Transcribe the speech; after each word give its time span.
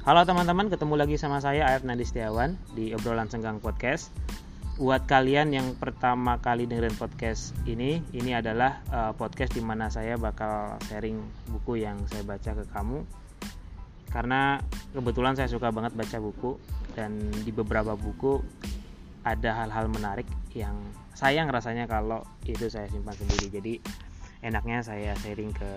Halo 0.00 0.24
teman-teman, 0.24 0.72
ketemu 0.72 0.96
lagi 0.96 1.20
sama 1.20 1.44
saya 1.44 1.68
Ayat 1.68 1.84
Nadi 1.84 2.08
Setiawan 2.08 2.56
di 2.72 2.96
obrolan 2.96 3.28
senggang 3.28 3.60
podcast. 3.60 4.08
Buat 4.80 5.04
kalian 5.04 5.52
yang 5.52 5.76
pertama 5.76 6.40
kali 6.40 6.64
dengerin 6.64 6.96
podcast 6.96 7.52
ini, 7.68 8.00
ini 8.16 8.32
adalah 8.32 8.80
uh, 8.88 9.12
podcast 9.12 9.52
di 9.52 9.60
mana 9.60 9.92
saya 9.92 10.16
bakal 10.16 10.80
sharing 10.88 11.20
buku 11.52 11.84
yang 11.84 12.00
saya 12.08 12.24
baca 12.24 12.48
ke 12.48 12.64
kamu. 12.72 13.04
Karena 14.08 14.64
kebetulan 14.96 15.36
saya 15.36 15.52
suka 15.52 15.68
banget 15.68 15.92
baca 15.92 16.16
buku 16.16 16.56
dan 16.96 17.20
di 17.44 17.52
beberapa 17.52 17.92
buku 17.92 18.40
ada 19.20 19.52
hal-hal 19.52 19.92
menarik 19.92 20.24
yang 20.56 20.80
sayang 21.12 21.52
rasanya 21.52 21.84
kalau 21.84 22.24
itu 22.48 22.72
saya 22.72 22.88
simpan 22.88 23.20
sendiri. 23.20 23.52
Jadi 23.52 23.74
enaknya 24.40 24.80
saya 24.80 25.12
sharing 25.20 25.52
ke 25.52 25.70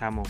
kamu. 0.00 0.24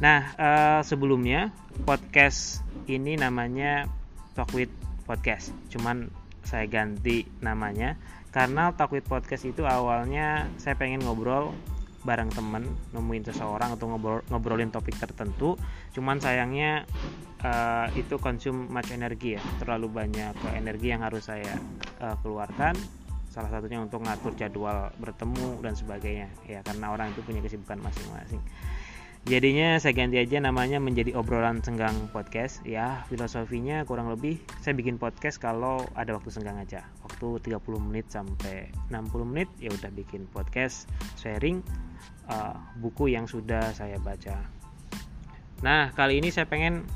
Nah, 0.00 0.32
uh, 0.40 0.80
sebelumnya 0.80 1.52
podcast 1.84 2.64
ini 2.88 3.20
namanya 3.20 3.84
Talk 4.32 4.48
with 4.56 4.72
Podcast. 5.04 5.52
Cuman 5.68 6.08
saya 6.40 6.64
ganti 6.64 7.28
namanya 7.44 8.00
karena 8.32 8.72
Talk 8.72 8.96
with 8.96 9.04
Podcast 9.04 9.44
itu 9.44 9.68
awalnya 9.68 10.48
saya 10.56 10.72
pengen 10.80 11.04
ngobrol 11.04 11.52
bareng 12.00 12.32
temen 12.32 12.64
nemuin 12.96 13.28
seseorang 13.28 13.76
atau 13.76 13.92
ngobrol, 13.92 14.24
ngobrolin 14.32 14.72
topik 14.72 14.96
tertentu. 14.96 15.60
Cuman 15.92 16.16
sayangnya 16.16 16.88
uh, 17.44 17.92
itu 17.92 18.16
konsum 18.16 18.72
much 18.72 18.88
energi 18.96 19.36
ya. 19.36 19.44
Terlalu 19.60 20.00
banyak 20.00 20.32
energi 20.56 20.96
yang 20.96 21.04
harus 21.04 21.28
saya 21.28 21.60
uh, 22.00 22.16
keluarkan. 22.24 22.72
Salah 23.28 23.52
satunya 23.52 23.76
untuk 23.76 24.00
ngatur 24.00 24.32
jadwal 24.32 24.96
bertemu 24.96 25.60
dan 25.60 25.76
sebagainya. 25.76 26.32
Ya 26.48 26.64
karena 26.64 26.88
orang 26.88 27.12
itu 27.12 27.20
punya 27.20 27.44
kesibukan 27.44 27.84
masing-masing 27.84 28.40
jadinya 29.28 29.76
saya 29.76 29.92
ganti 29.92 30.16
aja 30.16 30.40
namanya 30.40 30.80
menjadi 30.80 31.12
obrolan 31.12 31.60
senggang 31.60 32.08
podcast 32.08 32.64
ya 32.64 33.04
filosofinya 33.12 33.84
kurang 33.84 34.08
lebih 34.08 34.40
saya 34.64 34.72
bikin 34.72 34.96
podcast 34.96 35.36
kalau 35.36 35.84
ada 35.92 36.16
waktu 36.16 36.32
senggang 36.32 36.56
aja 36.56 36.88
waktu 37.04 37.52
30 37.52 37.60
menit 37.84 38.08
sampai 38.08 38.72
60 38.88 39.28
menit 39.28 39.48
ya 39.60 39.68
udah 39.76 39.92
bikin 39.92 40.24
podcast 40.32 40.88
sharing 41.20 41.60
uh, 42.32 42.56
buku 42.80 43.12
yang 43.12 43.28
sudah 43.28 43.76
saya 43.76 44.00
baca 44.00 44.40
nah 45.60 45.92
kali 45.92 46.24
ini 46.24 46.32
saya 46.32 46.48
pengen 46.48 46.88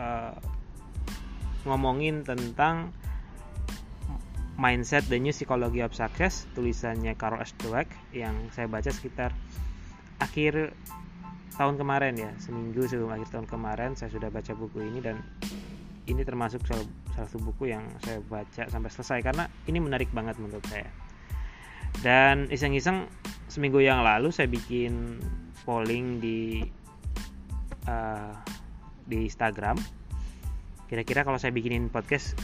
uh, 0.00 0.32
ngomongin 1.68 2.24
tentang 2.24 2.92
Mindset 4.54 5.10
The 5.10 5.18
New 5.18 5.34
Psychology 5.34 5.82
of 5.82 5.98
Success 5.98 6.46
tulisannya 6.54 7.18
Carol 7.18 7.42
S. 7.42 7.58
Dweck 7.58 7.90
yang 8.14 8.38
saya 8.54 8.70
baca 8.70 8.86
sekitar 8.86 9.34
akhir 10.22 10.70
tahun 11.54 11.78
kemarin 11.78 12.14
ya 12.18 12.30
seminggu 12.42 12.82
sebelum 12.90 13.14
akhir 13.14 13.30
tahun 13.30 13.46
kemarin 13.46 13.94
saya 13.94 14.10
sudah 14.10 14.28
baca 14.30 14.52
buku 14.58 14.82
ini 14.82 14.98
dan 14.98 15.22
ini 16.04 16.20
termasuk 16.20 16.60
salah, 16.68 16.84
satu 17.16 17.40
buku 17.40 17.72
yang 17.72 17.86
saya 18.04 18.20
baca 18.20 18.68
sampai 18.68 18.90
selesai 18.92 19.18
karena 19.24 19.48
ini 19.64 19.80
menarik 19.80 20.12
banget 20.12 20.36
menurut 20.36 20.64
saya. 20.68 20.90
Dan 22.04 22.52
iseng-iseng 22.52 23.08
seminggu 23.48 23.80
yang 23.80 24.04
lalu 24.04 24.28
saya 24.28 24.50
bikin 24.50 25.16
polling 25.64 26.20
di 26.20 26.60
uh, 27.88 28.36
di 29.08 29.24
Instagram. 29.24 29.80
Kira-kira 30.90 31.24
kalau 31.24 31.40
saya 31.40 31.56
bikinin 31.56 31.88
podcast 31.88 32.36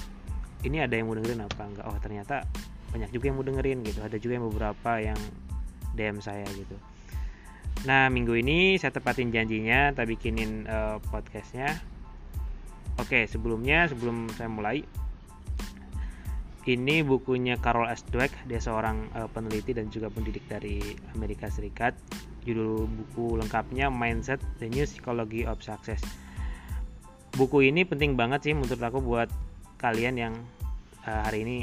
ini 0.65 0.81
ada 0.81 0.97
yang 0.97 1.13
mau 1.13 1.19
dengerin 1.21 1.45
apa 1.45 1.63
enggak? 1.69 1.85
Oh 1.85 1.99
ternyata 2.01 2.49
banyak 2.97 3.13
juga 3.13 3.29
yang 3.29 3.37
mau 3.37 3.45
dengerin 3.45 3.85
gitu. 3.85 4.01
Ada 4.01 4.17
juga 4.17 4.41
yang 4.41 4.47
beberapa 4.49 4.93
yang 5.05 5.21
DM 5.93 6.25
saya 6.25 6.49
gitu 6.57 6.81
Nah 7.89 8.13
minggu 8.13 8.37
ini 8.37 8.77
saya 8.77 8.93
tepatin 8.93 9.33
janjinya, 9.33 9.97
tak 9.97 10.13
bikinin 10.13 10.69
uh, 10.69 11.01
podcastnya. 11.09 11.81
Oke 13.01 13.25
sebelumnya 13.25 13.89
sebelum 13.89 14.29
saya 14.37 14.53
mulai, 14.53 14.85
ini 16.69 17.01
bukunya 17.01 17.57
Carol 17.57 17.89
S. 17.89 18.05
Dweck, 18.13 18.37
dia 18.45 18.61
seorang 18.61 19.09
uh, 19.17 19.25
peneliti 19.33 19.73
dan 19.73 19.89
juga 19.89 20.13
pendidik 20.13 20.45
dari 20.45 20.85
Amerika 21.17 21.49
Serikat. 21.49 21.97
Judul 22.45 22.85
buku 22.85 23.41
lengkapnya 23.41 23.89
Mindset: 23.89 24.45
The 24.61 24.69
New 24.69 24.85
Psychology 24.85 25.49
of 25.49 25.65
Success. 25.65 26.05
Buku 27.33 27.65
ini 27.65 27.89
penting 27.89 28.13
banget 28.13 28.45
sih 28.45 28.53
menurut 28.53 28.77
aku 28.77 29.01
buat 29.01 29.33
kalian 29.81 30.21
yang 30.21 30.35
uh, 31.09 31.25
hari 31.25 31.49
ini 31.49 31.59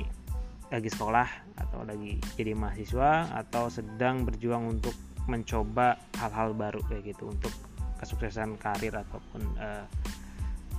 lagi 0.74 0.90
sekolah 0.90 1.30
atau 1.62 1.86
lagi 1.86 2.18
jadi 2.34 2.58
mahasiswa 2.58 3.32
atau 3.38 3.70
sedang 3.70 4.26
berjuang 4.26 4.66
untuk 4.66 4.98
mencoba 5.28 6.00
hal-hal 6.18 6.56
baru 6.56 6.80
kayak 6.88 7.16
gitu 7.16 7.30
untuk 7.30 7.52
kesuksesan 8.00 8.56
karir 8.58 8.96
ataupun 8.96 9.42
uh, 9.60 9.86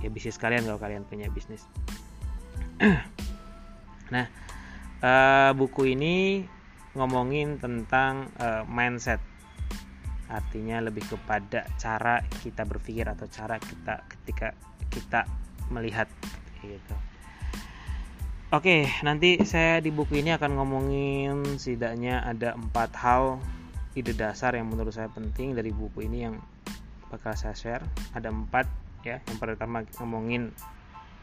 ya 0.01 0.09
bisnis 0.09 0.41
kalian 0.41 0.65
kalau 0.65 0.79
kalian 0.81 1.05
punya 1.05 1.29
bisnis. 1.29 1.63
nah, 4.13 4.25
uh, 5.03 5.51
buku 5.53 5.93
ini 5.93 6.43
ngomongin 6.97 7.61
tentang 7.61 8.31
uh, 8.41 8.65
mindset. 8.65 9.21
Artinya 10.29 10.81
lebih 10.85 11.09
kepada 11.09 11.65
cara 11.81 12.21
kita 12.41 12.61
berpikir 12.61 13.09
atau 13.09 13.25
cara 13.29 13.57
kita 13.57 14.05
ketika 14.05 14.53
kita 14.89 15.25
melihat 15.73 16.09
gitu. 16.61 16.95
Oke, 18.49 18.89
nanti 19.05 19.37
saya 19.45 19.77
di 19.77 19.93
buku 19.93 20.25
ini 20.25 20.33
akan 20.33 20.57
ngomongin 20.57 21.61
setidaknya 21.61 22.25
ada 22.25 22.57
empat 22.57 22.97
hal 22.97 23.37
ide 23.99 24.15
dasar 24.15 24.55
yang 24.55 24.71
menurut 24.71 24.95
saya 24.95 25.11
penting 25.11 25.53
dari 25.53 25.69
buku 25.75 26.07
ini 26.07 26.25
yang 26.25 26.35
bakal 27.11 27.35
saya 27.35 27.55
share. 27.55 27.83
Ada 28.15 28.31
empat 28.31 28.65
ya. 29.03 29.19
Yang 29.27 29.37
pertama 29.37 29.83
ngomongin 29.99 30.55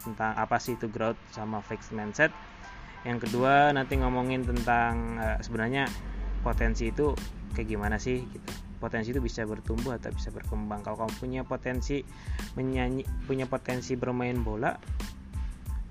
tentang 0.02 0.36
apa 0.36 0.60
sih 0.60 0.76
itu 0.76 0.86
growth 0.92 1.18
sama 1.32 1.64
fixed 1.64 1.90
mindset. 1.96 2.30
Yang 3.02 3.28
kedua 3.30 3.72
nanti 3.72 3.96
ngomongin 3.96 4.44
tentang 4.44 5.18
uh, 5.18 5.38
sebenarnya 5.40 5.88
potensi 6.42 6.90
itu 6.90 7.16
kayak 7.56 7.68
gimana 7.70 7.96
sih 7.96 8.22
gitu. 8.22 8.50
Potensi 8.76 9.08
itu 9.10 9.24
bisa 9.24 9.48
bertumbuh 9.48 9.96
atau 9.96 10.12
bisa 10.12 10.28
berkembang. 10.28 10.84
Kalau 10.84 11.00
kamu 11.00 11.14
punya 11.16 11.40
potensi 11.48 12.04
menyanyi 12.54 13.08
punya 13.24 13.48
potensi 13.48 13.96
bermain 13.96 14.36
bola 14.44 14.76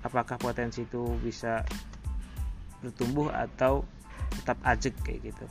apakah 0.06 0.38
potensi 0.38 0.86
itu 0.86 1.02
bisa 1.18 1.66
bertumbuh 2.78 3.34
atau 3.34 3.82
tetap 4.30 4.58
ajek 4.62 4.94
kayak 5.02 5.34
gitu 5.34 5.46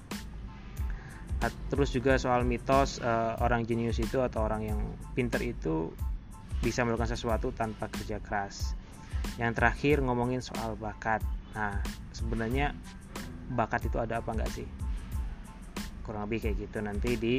terus 1.69 1.91
juga 1.91 2.18
soal 2.18 2.47
mitos 2.47 2.97
uh, 3.03 3.38
orang 3.44 3.68
jenius 3.68 4.00
itu 4.01 4.23
atau 4.23 4.47
orang 4.47 4.66
yang 4.66 4.79
pinter 5.13 5.41
itu 5.44 5.91
bisa 6.63 6.81
melakukan 6.81 7.13
sesuatu 7.13 7.53
tanpa 7.53 7.91
kerja 7.91 8.18
keras. 8.23 8.73
Yang 9.38 9.62
terakhir 9.62 9.95
ngomongin 10.01 10.41
soal 10.41 10.79
bakat. 10.79 11.22
Nah 11.53 11.81
sebenarnya 12.16 12.74
bakat 13.53 13.85
itu 13.85 13.97
ada 14.01 14.24
apa 14.24 14.34
enggak 14.34 14.51
sih? 14.53 14.68
Kurang 16.01 16.25
lebih 16.29 16.50
kayak 16.50 16.57
gitu 16.69 16.78
nanti 16.81 17.18
di 17.18 17.35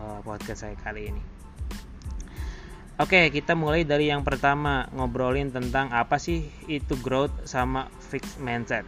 uh, 0.00 0.20
podcast 0.20 0.68
saya 0.68 0.76
kali 0.76 1.08
ini. 1.08 1.22
Oke, 2.98 3.30
kita 3.30 3.54
mulai 3.54 3.86
dari 3.86 4.10
yang 4.10 4.26
pertama 4.26 4.90
ngobrolin 4.90 5.54
tentang 5.54 5.94
apa 5.94 6.18
sih 6.18 6.50
itu 6.66 6.98
growth 6.98 7.46
sama 7.46 7.86
fixed 8.02 8.42
mindset. 8.42 8.82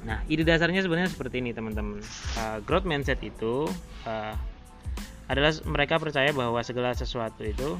Nah, 0.00 0.24
ide 0.32 0.48
dasarnya 0.48 0.80
sebenarnya 0.80 1.12
seperti 1.12 1.44
ini, 1.44 1.52
teman-teman. 1.52 2.00
Uh, 2.36 2.58
growth 2.64 2.88
mindset 2.88 3.20
itu 3.20 3.68
uh, 4.08 4.34
adalah 5.28 5.52
mereka 5.68 6.00
percaya 6.00 6.32
bahwa 6.32 6.58
segala 6.64 6.96
sesuatu 6.96 7.44
itu 7.44 7.76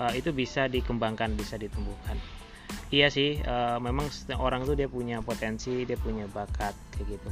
uh, 0.00 0.12
itu 0.16 0.32
bisa 0.32 0.66
dikembangkan, 0.66 1.36
bisa 1.36 1.60
ditumbuhkan. 1.60 2.16
Iya 2.90 3.10
sih, 3.10 3.38
uh, 3.44 3.78
memang 3.78 4.08
orang 4.38 4.64
tuh 4.64 4.74
dia 4.78 4.88
punya 4.88 5.20
potensi, 5.20 5.84
dia 5.84 5.98
punya 6.00 6.26
bakat 6.30 6.74
kayak 6.96 7.18
gitu. 7.18 7.30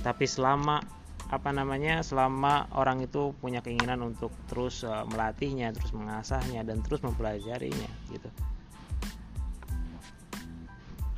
Tapi 0.00 0.24
selama 0.24 0.80
apa 1.28 1.50
namanya, 1.52 2.00
selama 2.00 2.70
orang 2.72 3.04
itu 3.04 3.36
punya 3.36 3.60
keinginan 3.60 4.00
untuk 4.00 4.32
terus 4.48 4.86
uh, 4.86 5.04
melatihnya, 5.10 5.74
terus 5.76 5.92
mengasahnya 5.92 6.64
dan 6.64 6.80
terus 6.80 7.04
mempelajarinya 7.04 7.90
gitu 8.08 8.30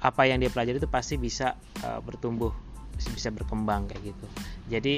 apa 0.01 0.25
yang 0.25 0.41
dia 0.41 0.49
pelajari 0.49 0.81
itu 0.81 0.89
pasti 0.89 1.21
bisa 1.21 1.57
uh, 1.85 2.01
bertumbuh 2.01 2.53
bisa 3.01 3.33
berkembang 3.33 3.89
kayak 3.89 4.13
gitu. 4.13 4.27
Jadi 4.69 4.95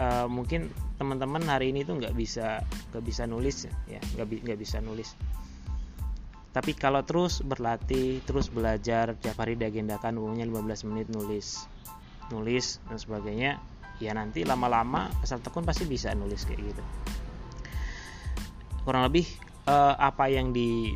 uh, 0.00 0.28
mungkin 0.28 0.72
teman-teman 0.96 1.44
hari 1.44 1.72
ini 1.72 1.84
tuh 1.84 2.00
nggak 2.00 2.16
bisa 2.16 2.64
nggak 2.92 3.04
bisa 3.04 3.28
nulis 3.28 3.68
ya 3.88 4.00
nggak 4.20 4.58
bisa 4.60 4.80
nulis. 4.80 5.12
Tapi 6.54 6.70
kalau 6.78 7.02
terus 7.02 7.42
berlatih 7.42 8.22
terus 8.22 8.46
belajar 8.46 9.18
tiap 9.18 9.42
hari 9.42 9.58
diagendakan 9.58 10.22
umumnya 10.22 10.46
15 10.46 10.88
menit 10.92 11.10
nulis 11.10 11.66
nulis 12.32 12.80
dan 12.88 12.96
sebagainya 12.96 13.60
ya 14.00 14.16
nanti 14.16 14.42
lama-lama 14.46 15.12
asal 15.20 15.38
tekun 15.42 15.66
pasti 15.66 15.84
bisa 15.84 16.14
nulis 16.16 16.46
kayak 16.46 16.62
gitu. 16.62 16.82
Kurang 18.84 19.08
lebih 19.08 19.26
uh, 19.68 19.96
apa 19.96 20.30
yang 20.30 20.52
di 20.52 20.92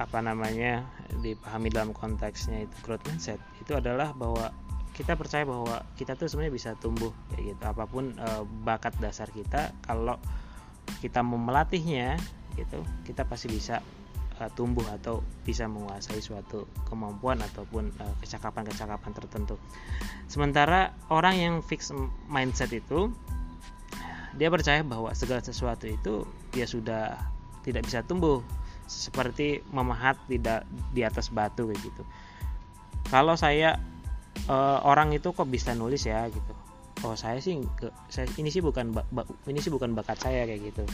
apa 0.00 0.24
namanya 0.24 0.88
dipahami 1.20 1.68
dalam 1.68 1.92
konteksnya 1.94 2.64
itu 2.66 2.74
growth 2.82 3.04
mindset 3.06 3.40
itu 3.60 3.76
adalah 3.76 4.12
bahwa 4.16 4.50
kita 4.90 5.16
percaya 5.16 5.46
bahwa 5.46 5.80
kita 5.96 6.18
tuh 6.18 6.26
sebenarnya 6.26 6.52
bisa 6.52 6.70
tumbuh 6.76 7.14
kayak 7.32 7.54
gitu. 7.54 7.62
Apa 7.62 7.88
pun 7.88 8.12
e, 8.12 8.28
bakat 8.66 8.92
dasar 9.00 9.30
kita 9.32 9.72
kalau 9.86 10.18
kita 11.00 11.22
mau 11.22 11.38
melatihnya 11.38 12.18
gitu 12.58 12.82
kita 13.06 13.22
pasti 13.24 13.46
bisa 13.46 13.78
uh, 14.40 14.50
tumbuh 14.56 14.84
atau 14.88 15.20
bisa 15.44 15.68
menguasai 15.68 16.18
suatu 16.18 16.66
kemampuan 16.88 17.38
ataupun 17.44 17.92
uh, 18.00 18.14
kecakapan-kecakapan 18.24 19.12
tertentu. 19.12 19.60
Sementara 20.26 20.96
orang 21.12 21.36
yang 21.36 21.54
fix 21.60 21.92
mindset 22.26 22.72
itu 22.72 23.12
dia 24.34 24.48
percaya 24.48 24.80
bahwa 24.80 25.12
segala 25.12 25.44
sesuatu 25.44 25.84
itu 25.84 26.24
dia 26.54 26.64
sudah 26.64 27.18
tidak 27.66 27.84
bisa 27.84 28.00
tumbuh 28.06 28.40
seperti 28.90 29.62
memahat 29.70 30.18
tidak 30.26 30.66
di 30.90 31.06
atas 31.06 31.30
batu 31.30 31.70
kayak 31.70 31.78
gitu. 31.78 32.02
Kalau 33.06 33.38
saya 33.38 33.78
uh, 34.50 34.82
orang 34.82 35.14
itu 35.14 35.30
kok 35.30 35.46
bisa 35.46 35.70
nulis 35.78 36.02
ya 36.10 36.26
gitu. 36.26 36.52
Oh 37.06 37.14
saya 37.14 37.38
sih 37.38 37.56
saya 38.10 38.26
ini 38.36 38.50
sih 38.50 38.60
bukan 38.60 38.92
ini 39.46 39.58
sih 39.62 39.70
bukan 39.70 39.94
bakat 39.94 40.18
saya 40.18 40.42
kayak 40.44 40.74
gitu. 40.74 40.84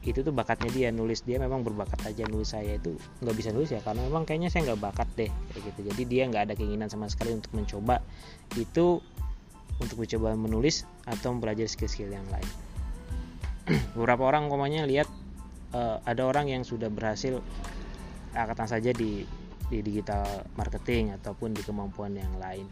Itu 0.00 0.20
tuh 0.24 0.32
bakatnya 0.36 0.68
dia 0.72 0.88
nulis 0.92 1.24
dia 1.24 1.40
memang 1.40 1.64
berbakat 1.64 2.12
aja 2.12 2.28
nulis 2.28 2.52
saya 2.52 2.76
itu 2.76 2.96
nggak 3.24 3.36
bisa 3.36 3.50
nulis 3.56 3.72
ya 3.72 3.80
karena 3.80 4.04
memang 4.04 4.28
kayaknya 4.28 4.52
saya 4.52 4.72
nggak 4.72 4.80
bakat 4.92 5.08
deh 5.16 5.30
kayak 5.56 5.62
gitu. 5.72 5.80
Jadi 5.88 6.02
dia 6.04 6.22
nggak 6.28 6.42
ada 6.52 6.54
keinginan 6.54 6.92
sama 6.92 7.08
sekali 7.08 7.32
untuk 7.32 7.56
mencoba. 7.56 8.04
Itu 8.54 9.00
untuk 9.80 9.96
mencoba 10.04 10.36
menulis 10.36 10.84
atau 11.08 11.32
mempelajari 11.32 11.68
skill-skill 11.68 12.12
yang 12.12 12.28
lain. 12.28 12.48
Beberapa 13.96 14.28
orang 14.28 14.52
komanya 14.52 14.84
lihat 14.84 15.08
uh, 15.74 15.98
ada 16.06 16.22
orang 16.26 16.50
yang 16.50 16.62
sudah 16.66 16.90
berhasil 16.90 17.38
katakan 18.30 18.70
saja 18.70 18.94
di 18.94 19.26
di 19.70 19.78
digital 19.86 20.26
marketing 20.58 21.14
ataupun 21.14 21.54
di 21.54 21.62
kemampuan 21.62 22.18
yang 22.18 22.34
lain. 22.42 22.66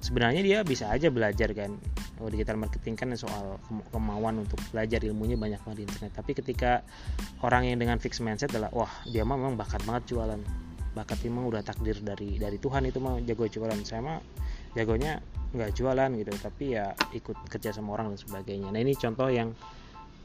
Sebenarnya 0.00 0.40
dia 0.44 0.58
bisa 0.64 0.88
aja 0.92 1.08
belajar 1.08 1.52
kan. 1.56 1.76
Oh, 2.20 2.28
digital 2.28 2.60
marketing 2.60 3.00
kan 3.00 3.08
soal 3.16 3.56
kemauan 3.88 4.44
untuk 4.44 4.60
belajar 4.68 5.00
ilmunya 5.00 5.40
banyak 5.40 5.60
banget 5.64 5.76
di 5.80 5.84
internet. 5.88 6.12
Tapi 6.12 6.32
ketika 6.36 6.84
orang 7.40 7.72
yang 7.72 7.80
dengan 7.80 7.96
fix 7.96 8.20
mindset 8.20 8.52
adalah 8.52 8.68
wah 8.76 8.92
dia 9.08 9.24
mah 9.24 9.40
memang 9.40 9.56
bakat 9.56 9.80
banget 9.88 10.12
jualan. 10.12 10.40
Bakat 10.92 11.24
memang 11.24 11.48
udah 11.48 11.64
takdir 11.64 11.96
dari 12.04 12.36
dari 12.36 12.60
Tuhan 12.60 12.84
itu 12.84 13.00
mah 13.00 13.20
jago 13.24 13.48
jualan. 13.48 13.80
Saya 13.88 14.04
mah 14.04 14.20
jagonya 14.76 15.24
nggak 15.56 15.72
jualan 15.72 16.10
gitu. 16.20 16.32
Tapi 16.36 16.64
ya 16.76 16.92
ikut 17.16 17.36
kerja 17.48 17.72
sama 17.72 17.96
orang 17.96 18.12
dan 18.12 18.20
sebagainya. 18.20 18.68
Nah 18.68 18.80
ini 18.80 18.92
contoh 18.96 19.32
yang 19.32 19.56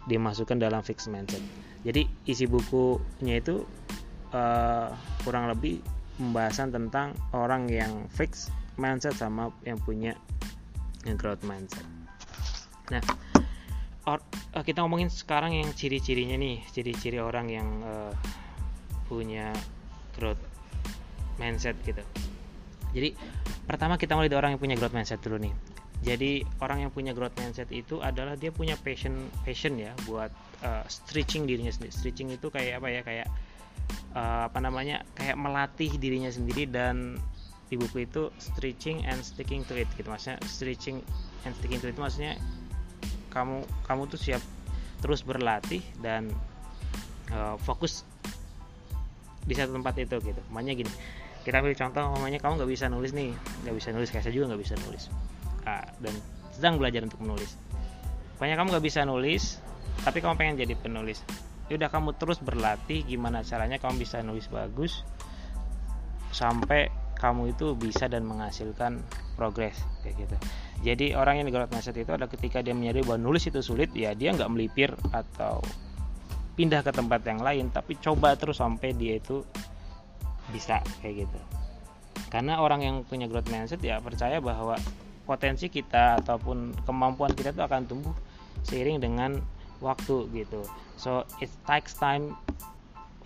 dimasukkan 0.08 0.60
dalam 0.60 0.84
fix 0.84 1.08
mindset 1.08 1.42
jadi 1.86 2.10
isi 2.26 2.50
bukunya 2.50 3.38
itu 3.38 3.62
uh, 4.34 4.90
kurang 5.22 5.54
lebih 5.54 5.86
pembahasan 6.18 6.74
tentang 6.74 7.14
orang 7.30 7.70
yang 7.70 8.10
fix 8.10 8.50
mindset 8.82 9.14
sama 9.14 9.54
yang 9.62 9.78
punya 9.78 10.18
growth 11.14 11.46
mindset. 11.46 11.86
Nah, 12.90 13.06
or, 14.10 14.18
uh, 14.58 14.64
kita 14.66 14.82
ngomongin 14.82 15.14
sekarang 15.14 15.54
yang 15.54 15.70
ciri-cirinya 15.78 16.34
nih, 16.42 16.66
ciri-ciri 16.74 17.22
orang 17.22 17.54
yang 17.54 17.68
uh, 17.86 18.14
punya 19.06 19.54
growth 20.18 20.42
mindset 21.38 21.78
gitu. 21.86 22.02
Jadi 22.98 23.14
pertama 23.70 24.02
kita 24.02 24.18
mulai 24.18 24.32
dari 24.32 24.40
orang 24.42 24.58
yang 24.58 24.62
punya 24.62 24.76
growth 24.80 24.96
mindset 24.98 25.22
dulu 25.22 25.38
nih. 25.38 25.54
Jadi 26.06 26.46
orang 26.62 26.86
yang 26.86 26.92
punya 26.94 27.18
growth 27.18 27.34
mindset 27.42 27.74
itu 27.74 27.98
adalah 27.98 28.38
dia 28.38 28.54
punya 28.54 28.78
passion 28.78 29.26
passion 29.42 29.74
ya 29.82 29.98
buat 30.06 30.30
uh, 30.62 30.86
stretching 30.86 31.50
dirinya 31.50 31.74
sendiri. 31.74 31.90
Stretching 31.90 32.30
itu 32.30 32.54
kayak 32.54 32.78
apa 32.78 32.88
ya? 32.94 33.02
Kayak 33.02 33.28
uh, 34.14 34.46
apa 34.46 34.62
namanya? 34.62 35.02
Kayak 35.18 35.42
melatih 35.42 35.90
dirinya 35.98 36.30
sendiri 36.30 36.70
dan 36.70 37.18
di 37.66 37.76
buku 37.82 38.06
itu 38.06 38.30
stretching 38.38 39.02
and 39.10 39.26
sticking 39.26 39.66
to 39.66 39.74
it 39.74 39.90
gitu 39.98 40.06
maksudnya 40.06 40.38
stretching 40.46 41.02
and 41.50 41.54
sticking 41.58 41.82
to 41.82 41.90
it 41.90 41.98
maksudnya 41.98 42.38
kamu 43.34 43.66
kamu 43.90 44.06
tuh 44.06 44.22
siap 44.22 44.42
terus 45.02 45.26
berlatih 45.26 45.82
dan 46.00 46.30
uh, 47.34 47.58
fokus 47.58 48.06
di 49.46 49.54
satu 49.58 49.74
tempat 49.78 49.98
itu 49.98 50.16
gitu 50.22 50.42
makanya 50.54 50.86
gini 50.86 50.92
kita 51.46 51.62
ambil 51.62 51.74
contoh 51.78 52.02
namanya 52.18 52.40
kamu 52.42 52.54
nggak 52.62 52.72
bisa 52.74 52.86
nulis 52.90 53.12
nih 53.14 53.34
nggak 53.66 53.76
bisa 53.78 53.90
nulis 53.94 54.10
kayak 54.14 54.24
saya 54.26 54.34
juga 54.34 54.54
nggak 54.54 54.62
bisa 54.62 54.76
nulis 54.86 55.10
uh, 55.66 55.88
dan 56.00 56.14
sedang 56.56 56.80
belajar 56.80 57.04
untuk 57.04 57.20
menulis. 57.22 57.58
Pokoknya 58.40 58.56
kamu 58.56 58.68
nggak 58.78 58.86
bisa 58.86 59.02
nulis 59.04 59.60
tapi 60.04 60.24
kamu 60.24 60.36
pengen 60.40 60.56
jadi 60.62 60.76
penulis. 60.80 61.22
Yaudah 61.68 61.90
kamu 61.90 62.14
terus 62.16 62.38
berlatih 62.40 63.02
gimana 63.04 63.42
caranya 63.42 63.82
kamu 63.82 64.06
bisa 64.06 64.22
nulis 64.22 64.46
bagus 64.48 65.02
sampai 66.30 66.92
kamu 67.16 67.56
itu 67.56 67.74
bisa 67.80 68.12
dan 68.12 68.28
menghasilkan 68.28 69.02
progres 69.40 69.80
kayak 70.04 70.28
gitu. 70.28 70.36
Jadi 70.84 71.16
orang 71.16 71.42
yang 71.42 71.48
growth 71.50 71.72
mindset 71.72 71.96
itu 71.96 72.12
ada 72.12 72.28
ketika 72.28 72.60
dia 72.60 72.76
menyadari 72.76 73.08
bahwa 73.08 73.32
nulis 73.32 73.48
itu 73.48 73.64
sulit 73.64 73.90
ya 73.96 74.12
dia 74.14 74.36
nggak 74.36 74.52
melipir 74.52 74.92
atau 75.16 75.64
pindah 76.56 76.84
ke 76.84 76.92
tempat 76.92 77.24
yang 77.28 77.44
lain 77.44 77.68
tapi 77.72 78.00
coba 78.00 78.36
terus 78.40 78.60
sampai 78.60 78.96
dia 78.96 79.18
itu 79.18 79.42
bisa 80.52 80.84
kayak 81.02 81.26
gitu. 81.26 81.40
Karena 82.30 82.60
orang 82.60 82.84
yang 82.84 82.96
punya 83.08 83.32
growth 83.32 83.48
mindset 83.48 83.80
ya 83.80 83.98
percaya 84.04 84.44
bahwa 84.44 84.76
potensi 85.26 85.68
kita 85.68 86.22
ataupun 86.22 86.86
kemampuan 86.86 87.34
kita 87.34 87.52
itu 87.52 87.64
akan 87.66 87.82
tumbuh 87.90 88.16
seiring 88.64 89.02
dengan 89.02 89.42
waktu 89.84 90.30
gitu. 90.32 90.64
So 90.96 91.28
it 91.44 91.52
takes 91.68 91.98
time 91.98 92.38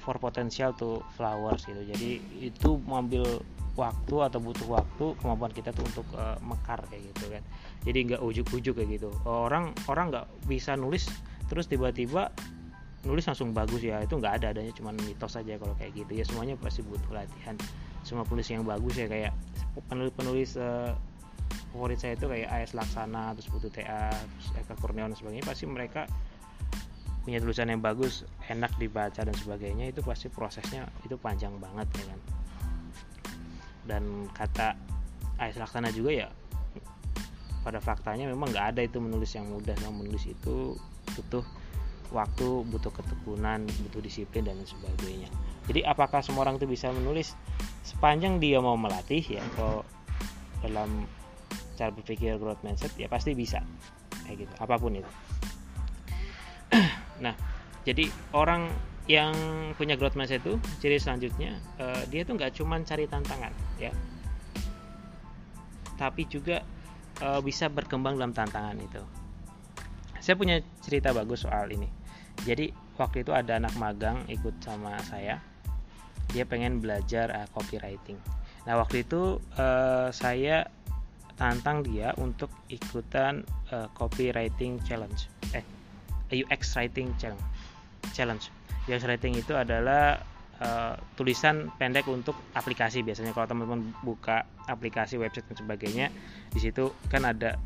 for 0.01 0.17
potential 0.17 0.73
to 0.79 1.03
flowers 1.13 1.67
gitu. 1.67 1.83
Jadi 1.85 2.23
itu 2.39 2.79
mengambil 2.87 3.43
waktu 3.77 4.15
atau 4.27 4.39
butuh 4.43 4.67
waktu 4.67 5.05
kemampuan 5.23 5.51
kita 5.55 5.71
tuh 5.71 5.85
untuk 5.87 6.07
uh, 6.17 6.35
mekar 6.43 6.83
kayak 6.91 7.03
gitu 7.13 7.25
kan. 7.31 7.43
Jadi 7.87 7.97
nggak 8.11 8.21
ujuk-ujuk 8.23 8.73
kayak 8.79 8.99
gitu. 8.99 9.09
Orang 9.23 9.71
orang 9.87 10.11
nggak 10.11 10.27
bisa 10.49 10.75
nulis 10.75 11.07
terus 11.47 11.69
tiba-tiba 11.69 12.33
nulis 13.07 13.23
langsung 13.27 13.55
bagus 13.55 13.79
ya. 13.79 14.03
Itu 14.03 14.19
nggak 14.19 14.43
ada 14.43 14.55
adanya 14.55 14.73
cuma 14.75 14.91
mitos 14.91 15.35
saja 15.35 15.55
kalau 15.55 15.75
kayak 15.79 15.95
gitu. 15.95 16.11
Ya 16.11 16.23
semuanya 16.27 16.55
pasti 16.59 16.83
butuh 16.83 17.11
latihan. 17.13 17.55
Semua 18.03 18.23
penulis 18.27 18.47
yang 18.51 18.63
bagus 18.67 18.95
ya 18.99 19.07
kayak 19.07 19.31
penulis 19.87 20.11
penulis 20.15 20.49
uh, 20.59 20.95
favorit 21.73 21.99
saya 22.01 22.17
itu 22.17 22.25
kayak 22.25 22.49
AS 22.49 22.71
Laksana 22.73 23.33
terus 23.37 23.47
Putu 23.49 23.69
TA 23.69 24.09
terus 24.09 24.47
Eka 24.57 24.73
Kurniawan 24.81 25.13
dan 25.13 25.17
sebagainya 25.17 25.45
pasti 25.45 25.65
mereka 25.69 26.09
punya 27.23 27.37
tulisan 27.43 27.69
yang 27.69 27.83
bagus 27.83 28.25
enak 28.49 28.73
dibaca 28.81 29.21
dan 29.21 29.35
sebagainya 29.35 29.91
itu 29.93 30.01
pasti 30.01 30.33
prosesnya 30.33 30.89
itu 31.05 31.13
panjang 31.19 31.53
banget 31.61 31.87
ya 31.93 32.05
kan. 32.09 32.19
Dan 33.85 34.03
kata 34.33 34.77
Ais 35.37 35.55
Laksana 35.55 35.93
juga 35.93 36.25
ya 36.25 36.27
pada 37.59 37.83
faktanya 37.83 38.25
memang 38.25 38.49
nggak 38.49 38.65
ada 38.75 38.81
itu 38.81 38.97
menulis 39.03 39.35
yang 39.35 39.45
mudah 39.51 39.75
yang 39.83 39.93
menulis 39.93 40.25
itu 40.25 40.79
butuh 41.13 41.43
waktu 42.09 42.65
butuh 42.65 42.89
ketekunan 42.89 43.67
butuh 43.87 44.01
disiplin 44.01 44.47
dan 44.47 44.57
sebagainya. 44.65 45.29
Jadi 45.69 45.85
apakah 45.85 46.25
semua 46.25 46.49
orang 46.49 46.57
itu 46.57 46.65
bisa 46.65 46.89
menulis? 46.89 47.37
Sepanjang 47.85 48.41
dia 48.41 48.57
mau 48.57 48.73
melatih 48.73 49.21
ya 49.21 49.41
atau 49.53 49.85
dalam 50.65 51.05
cara 51.79 51.95
berpikir 51.95 52.35
growth 52.35 52.59
mindset 52.59 52.91
ya 52.99 53.07
pasti 53.07 53.31
bisa. 53.31 53.63
Kayak 54.27 54.43
gitu 54.43 54.53
apa 54.59 54.75
pun 54.75 54.99
itu. 54.99 55.11
Nah 57.23 57.31
jadi 57.87 58.11
orang 58.35 58.67
yang 59.07 59.33
punya 59.79 59.95
growth 59.95 60.19
mindset 60.19 60.43
itu 60.43 60.59
ciri 60.83 60.99
selanjutnya 60.99 61.57
uh, 61.79 62.03
dia 62.11 62.27
tuh 62.27 62.35
nggak 62.35 62.51
cuma 62.59 62.83
cari 62.83 63.07
tantangan 63.07 63.55
ya. 63.79 63.95
Tapi 65.95 66.27
juga 66.27 66.63
uh, 67.23 67.39
bisa 67.39 67.71
berkembang 67.71 68.19
dalam 68.19 68.35
tantangan 68.35 68.75
itu. 68.79 69.03
Saya 70.19 70.35
punya 70.35 70.59
cerita 70.83 71.15
bagus 71.15 71.47
soal 71.47 71.71
ini. 71.71 71.87
Jadi 72.43 72.71
waktu 72.99 73.23
itu 73.23 73.31
ada 73.31 73.55
anak 73.59 73.75
magang 73.79 74.27
ikut 74.27 74.59
sama 74.59 74.99
saya. 75.07 75.39
Dia 76.29 76.43
pengen 76.43 76.83
belajar 76.83 77.31
uh, 77.31 77.47
copywriting. 77.55 78.19
Nah 78.67 78.77
waktu 78.79 79.07
itu 79.07 79.39
uh, 79.57 80.13
saya 80.13 80.67
tantang 81.39 81.87
dia 81.87 82.11
untuk 82.19 82.51
ikutan 82.67 83.47
uh, 83.71 83.87
copywriting 83.95 84.77
challenge. 84.83 85.31
Eh 85.55 85.63
UX 86.29 86.75
writing 86.75 87.15
challenge. 87.15 87.41
Challenge 88.11 88.43
UX 88.85 89.07
writing 89.07 89.33
itu 89.39 89.55
adalah 89.55 90.19
uh, 90.59 90.93
tulisan 91.15 91.71
pendek 91.79 92.05
untuk 92.11 92.35
aplikasi. 92.53 93.01
Biasanya 93.01 93.31
kalau 93.31 93.47
teman-teman 93.47 93.95
buka 94.03 94.43
aplikasi 94.67 95.15
website 95.17 95.47
dan 95.49 95.57
sebagainya 95.57 96.07
di 96.51 96.59
situ 96.59 96.93
kan 97.07 97.25
ada 97.25 97.57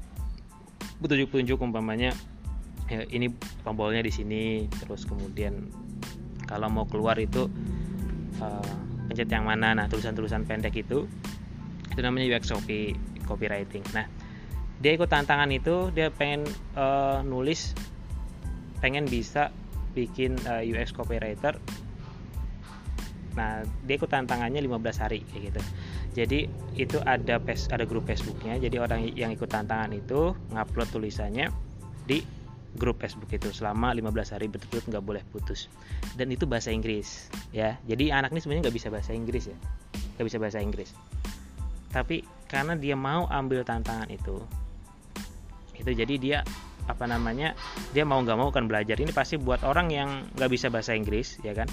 petunjuk-petunjuk 1.01 1.59
umpamanya 1.59 2.15
ya, 2.87 3.03
ini 3.09 3.33
tombolnya 3.65 4.05
di 4.05 4.13
sini. 4.13 4.69
Terus 4.69 5.09
kemudian 5.09 5.73
kalau 6.45 6.69
mau 6.69 6.85
keluar 6.85 7.17
itu 7.17 7.49
uh, 8.39 8.73
pencet 9.09 9.27
yang 9.33 9.49
mana. 9.49 9.75
Nah 9.75 9.89
tulisan-tulisan 9.89 10.45
pendek 10.47 10.77
itu 10.77 11.09
itu 11.93 11.99
namanya 12.01 12.37
UX 12.37 12.49
copy 12.49 12.97
copywriting. 13.25 13.83
Nah 13.95 14.05
dia 14.83 14.91
ikut 14.99 15.07
tantangan 15.07 15.47
itu 15.53 15.95
dia 15.95 16.11
pengen 16.11 16.43
uh, 16.75 17.23
nulis 17.23 17.71
pengen 18.83 19.07
bisa 19.07 19.47
bikin 19.95 20.35
uh, 20.43 20.59
eh, 20.59 20.73
UX 20.75 20.91
copywriter. 20.91 21.55
Nah 23.39 23.63
dia 23.87 23.95
ikut 23.95 24.11
tantangannya 24.11 24.59
15 24.59 25.03
hari 25.03 25.23
kayak 25.31 25.41
gitu. 25.53 25.61
Jadi 26.13 26.39
itu 26.75 26.97
ada 27.07 27.39
pes 27.39 27.71
ada 27.71 27.87
grup 27.87 28.05
Facebooknya. 28.05 28.59
Jadi 28.59 28.75
orang 28.77 29.07
yang 29.15 29.31
ikut 29.31 29.47
tantangan 29.47 29.95
itu 29.95 30.35
ngupload 30.51 30.89
tulisannya 30.91 31.47
di 32.03 32.21
grup 32.75 32.99
Facebook 32.99 33.29
itu 33.29 33.53
selama 33.53 33.93
15 33.93 34.33
hari 34.35 34.51
betul-betul 34.51 34.91
nggak 34.91 35.05
boleh 35.05 35.23
putus. 35.31 35.71
Dan 36.19 36.27
itu 36.33 36.43
bahasa 36.43 36.75
Inggris 36.75 37.31
ya. 37.55 37.79
Jadi 37.87 38.11
anak 38.11 38.35
ini 38.35 38.43
sebenarnya 38.43 38.67
nggak 38.67 38.77
bisa 38.83 38.89
bahasa 38.91 39.15
Inggris 39.15 39.47
ya. 39.47 39.57
Nggak 40.19 40.25
bisa 40.27 40.37
bahasa 40.43 40.59
Inggris 40.59 40.91
tapi 41.93 42.25
karena 42.49 42.73
dia 42.73 42.97
mau 42.97 43.29
ambil 43.29 43.61
tantangan 43.61 44.09
itu 44.09 44.41
itu 45.77 45.89
jadi 45.93 46.15
dia 46.17 46.39
apa 46.83 47.07
namanya 47.07 47.55
dia 47.95 48.03
mau 48.03 48.19
nggak 48.19 48.37
mau 48.39 48.51
kan 48.51 48.67
belajar. 48.67 48.99
Ini 48.99 49.15
pasti 49.15 49.39
buat 49.39 49.63
orang 49.63 49.87
yang 49.91 50.09
nggak 50.35 50.51
bisa 50.51 50.67
bahasa 50.67 50.91
Inggris 50.91 51.39
ya 51.41 51.55
kan? 51.55 51.67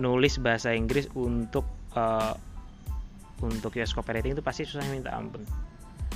Nulis 0.00 0.40
bahasa 0.40 0.72
Inggris 0.72 1.06
untuk 1.12 1.68
uh, 1.92 2.32
untuk 3.44 3.76
US 3.76 3.92
copywriting 3.92 4.32
itu 4.32 4.42
pasti 4.42 4.64
susah 4.64 4.84
minta 4.88 5.12
ampun. 5.12 5.44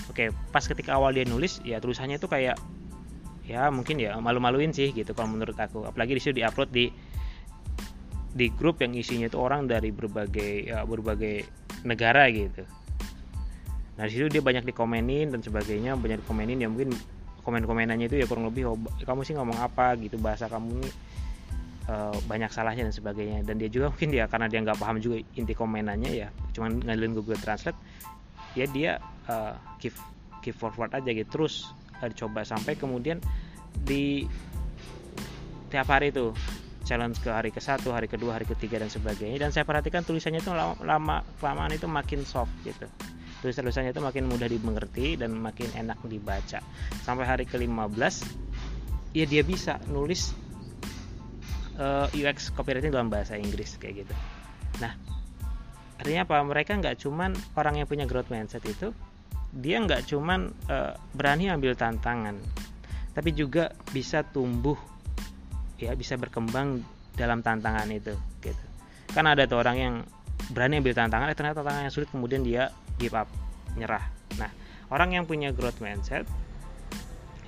Oke 0.08 0.32
pas 0.50 0.64
ketika 0.64 0.96
awal 0.96 1.12
dia 1.12 1.28
nulis 1.28 1.60
ya 1.62 1.78
tulisannya 1.78 2.16
itu 2.16 2.28
kayak 2.30 2.56
ya 3.48 3.68
mungkin 3.72 4.00
ya 4.00 4.16
malu-maluin 4.20 4.72
sih 4.72 4.96
gitu 4.96 5.12
kalau 5.12 5.28
menurut 5.28 5.56
aku. 5.60 5.84
Apalagi 5.84 6.16
di 6.16 6.20
situ 6.24 6.34
diupload 6.40 6.70
di 6.72 6.88
di 8.28 8.46
grup 8.52 8.80
yang 8.80 8.92
isinya 8.96 9.28
itu 9.28 9.40
orang 9.40 9.68
dari 9.68 9.92
berbagai 9.92 10.68
ya, 10.68 10.84
berbagai 10.84 11.44
negara 11.82 12.26
gitu. 12.30 12.62
Nah 13.98 14.04
di 14.06 14.12
situ 14.14 14.30
dia 14.30 14.42
banyak 14.42 14.66
dikomenin 14.66 15.34
dan 15.34 15.42
sebagainya 15.42 15.98
banyak 15.98 16.22
dikomenin 16.22 16.62
ya 16.62 16.68
mungkin 16.70 16.94
komen-komenannya 17.42 18.06
itu 18.06 18.16
ya 18.22 18.26
kurang 18.28 18.46
lebih 18.46 18.70
oh, 18.70 18.78
kamu 19.02 19.26
sih 19.26 19.34
ngomong 19.34 19.58
apa? 19.58 19.96
gitu 19.98 20.20
bahasa 20.20 20.46
kamu 20.46 20.78
ini 20.78 20.90
uh, 21.90 22.14
banyak 22.28 22.50
salahnya 22.52 22.86
dan 22.86 22.94
sebagainya. 22.94 23.42
Dan 23.42 23.58
dia 23.58 23.68
juga 23.72 23.90
mungkin 23.90 24.08
dia 24.14 24.24
karena 24.30 24.46
dia 24.46 24.62
nggak 24.62 24.78
paham 24.78 25.02
juga 25.02 25.18
inti 25.34 25.54
komenannya 25.56 26.10
ya 26.14 26.28
cuman 26.54 26.82
ngandelin 26.84 27.14
Google 27.18 27.40
Translate 27.40 27.78
ya 28.54 28.66
dia 28.70 29.02
uh, 29.26 29.54
give 29.82 29.98
give 30.42 30.54
forward 30.54 30.94
aja 30.94 31.10
gitu. 31.10 31.26
Terus 31.26 31.70
dicoba 31.98 32.46
sampai 32.46 32.78
kemudian 32.78 33.18
di 33.82 34.22
tiap 35.68 35.90
hari 35.90 36.14
itu 36.14 36.30
challenge 36.88 37.20
ke 37.20 37.28
hari 37.28 37.52
ke 37.52 37.60
satu 37.60 37.92
hari 37.92 38.08
kedua 38.08 38.40
hari 38.40 38.48
ketiga 38.48 38.80
dan 38.80 38.88
sebagainya. 38.88 39.44
Dan 39.44 39.50
saya 39.52 39.68
perhatikan 39.68 40.00
tulisannya 40.00 40.40
itu 40.40 40.48
lama, 40.48 40.80
lama 40.80 41.20
kelamaan 41.36 41.76
itu 41.76 41.84
makin 41.84 42.24
soft 42.24 42.48
gitu. 42.64 42.88
Tulisan 43.44 43.68
tulisannya 43.68 43.92
itu 43.92 44.00
makin 44.00 44.24
mudah 44.24 44.48
dimengerti 44.48 45.20
dan 45.20 45.36
makin 45.36 45.68
enak 45.76 46.00
dibaca. 46.08 46.64
Sampai 47.04 47.28
hari 47.28 47.44
ke 47.44 47.60
15 47.60 47.68
ya 49.12 49.28
dia 49.28 49.44
bisa 49.44 49.76
nulis 49.92 50.32
uh, 51.76 52.08
eh, 52.08 52.24
UX 52.24 52.48
copywriting 52.56 52.88
dalam 52.88 53.12
bahasa 53.12 53.36
Inggris 53.36 53.76
kayak 53.76 54.08
gitu. 54.08 54.14
Nah 54.80 54.96
artinya 56.00 56.24
apa? 56.24 56.40
Mereka 56.40 56.80
nggak 56.80 56.96
cuman 57.04 57.36
orang 57.60 57.84
yang 57.84 57.86
punya 57.86 58.08
growth 58.08 58.32
mindset 58.32 58.64
itu 58.64 58.96
dia 59.52 59.76
nggak 59.80 60.08
cuman 60.08 60.52
uh, 60.68 60.96
berani 61.16 61.48
ambil 61.48 61.72
tantangan 61.72 62.36
tapi 63.16 63.34
juga 63.34 63.74
bisa 63.90 64.22
tumbuh 64.22 64.78
ya 65.78 65.94
bisa 65.94 66.18
berkembang 66.18 66.82
dalam 67.14 67.40
tantangan 67.42 67.88
itu 67.90 68.14
gitu. 68.42 68.64
Kan 69.14 69.24
ada 69.30 69.46
tuh 69.46 69.62
orang 69.62 69.76
yang 69.78 69.94
berani 70.54 70.82
ambil 70.82 70.94
tantangan 70.94 71.30
eh 71.30 71.36
ternyata 71.38 71.62
tantangan 71.62 71.86
yang 71.86 71.94
sulit 71.94 72.10
kemudian 72.10 72.42
dia 72.42 72.70
give 72.98 73.14
up 73.14 73.30
nyerah. 73.78 74.02
Nah 74.38 74.50
orang 74.90 75.14
yang 75.14 75.24
punya 75.24 75.54
growth 75.54 75.78
mindset 75.78 76.26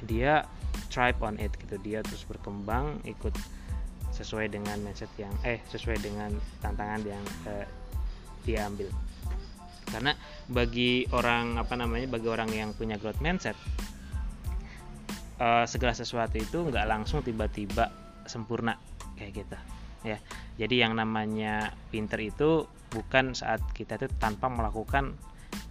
dia 0.07 0.47
thrive 0.89 1.19
on 1.21 1.37
it 1.43 1.53
gitu. 1.59 1.77
Dia 1.83 2.01
terus 2.07 2.23
berkembang 2.27 3.03
ikut 3.07 3.35
sesuai 4.15 4.51
dengan 4.51 4.79
mindset 4.83 5.11
yang 5.19 5.35
eh 5.43 5.63
sesuai 5.71 5.99
dengan 6.03 6.31
tantangan 6.63 7.03
yang 7.03 7.25
eh, 7.51 7.67
dia 8.47 8.67
ambil. 8.67 8.91
Karena 9.91 10.15
bagi 10.47 11.03
orang 11.11 11.59
apa 11.59 11.75
namanya 11.75 12.07
bagi 12.07 12.31
orang 12.31 12.51
yang 12.55 12.71
punya 12.79 12.95
growth 12.95 13.19
mindset 13.19 13.59
uh, 15.41 15.65
segala 15.67 15.97
sesuatu 15.97 16.37
itu 16.39 16.59
nggak 16.63 16.87
langsung 16.87 17.25
tiba-tiba 17.25 17.91
sempurna 18.31 18.79
kayak 19.19 19.43
gitu 19.43 19.59
ya. 20.07 20.19
Jadi 20.57 20.81
yang 20.81 20.95
namanya 20.95 21.75
pinter 21.91 22.23
itu 22.23 22.71
bukan 22.95 23.35
saat 23.35 23.61
kita 23.75 23.99
itu 23.99 24.09
tanpa 24.23 24.47
melakukan 24.47 25.19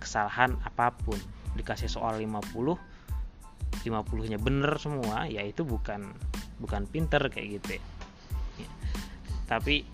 kesalahan 0.04 0.60
apa 0.68 0.92
pun. 0.92 1.18
Dikasih 1.56 1.90
soal 1.90 2.20
50 2.20 2.78
50 3.80 4.32
nya 4.32 4.40
bener 4.42 4.76
semua 4.82 5.30
ya 5.30 5.46
itu 5.46 5.64
bukan 5.64 6.12
bukan 6.60 6.84
pinter 6.90 7.22
kayak 7.32 7.62
gitu 7.62 7.80
ya. 7.80 8.70
tapi 9.48 9.88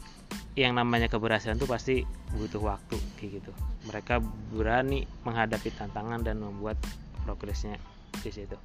yang 0.56 0.74
namanya 0.74 1.12
keberhasilan 1.12 1.60
itu 1.60 1.68
pasti 1.68 1.96
butuh 2.32 2.64
waktu 2.64 2.96
kayak 3.20 3.44
gitu. 3.44 3.52
Mereka 3.92 4.24
berani 4.56 5.04
menghadapi 5.28 5.68
tantangan 5.76 6.24
dan 6.24 6.40
membuat 6.40 6.80
progresnya 7.28 7.76
di 8.24 8.32
situ. 8.32 8.56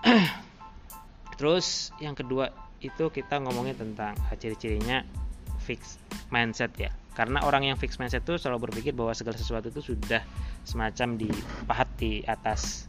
Terus 1.38 1.90
yang 1.98 2.14
kedua 2.14 2.54
itu 2.80 3.12
kita 3.12 3.40
ngomongin 3.40 3.76
tentang 3.76 4.16
ciri-cirinya 4.40 5.04
fix 5.60 6.00
mindset 6.32 6.72
ya 6.80 6.90
karena 7.12 7.44
orang 7.44 7.68
yang 7.68 7.76
fix 7.76 8.00
mindset 8.00 8.24
itu 8.24 8.40
selalu 8.40 8.70
berpikir 8.70 8.96
bahwa 8.96 9.12
segala 9.12 9.36
sesuatu 9.36 9.68
itu 9.68 9.94
sudah 9.94 10.24
semacam 10.64 11.20
dipahat 11.20 11.88
di 12.00 12.24
atas 12.24 12.88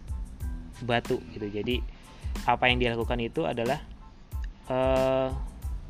batu 0.81 1.19
gitu 1.35 1.51
jadi 1.51 1.83
apa 2.47 2.71
yang 2.71 2.79
dilakukan 2.79 3.19
itu 3.19 3.43
adalah 3.43 3.83
uh, 4.71 5.29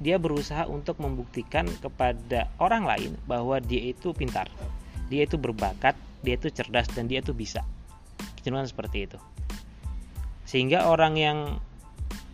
dia 0.01 0.17
berusaha 0.17 0.65
untuk 0.65 0.98
membuktikan 0.98 1.70
kepada 1.77 2.50
orang 2.58 2.89
lain 2.89 3.12
bahwa 3.29 3.62
dia 3.62 3.93
itu 3.93 4.17
pintar, 4.17 4.50
dia 5.13 5.29
itu 5.29 5.38
berbakat, 5.38 5.93
dia 6.25 6.41
itu 6.41 6.50
cerdas 6.50 6.89
dan 6.89 7.05
dia 7.05 7.22
itu 7.22 7.38
bisa. 7.38 7.62
Kecenderungan 8.41 8.65
seperti 8.65 9.05
itu. 9.05 9.22
Sehingga 10.50 10.89
orang 10.89 11.13
yang 11.22 11.38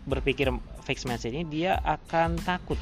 berpikir 0.08 0.48
fixed 0.88 1.03
mindset 1.03 1.36
ini 1.36 1.44
dia 1.44 1.75
akan 1.84 2.39
takut 2.48 2.79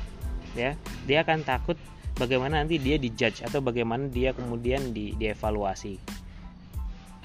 ya. 0.54 0.78
Dia 1.10 1.26
akan 1.26 1.42
takut 1.42 1.76
bagaimana 2.22 2.62
nanti 2.62 2.78
dia 2.78 3.02
dijudge 3.02 3.42
atau 3.42 3.66
bagaimana 3.66 4.06
dia 4.06 4.38
kemudian 4.38 4.94
di 4.94 5.18
dievaluasi. 5.18 5.98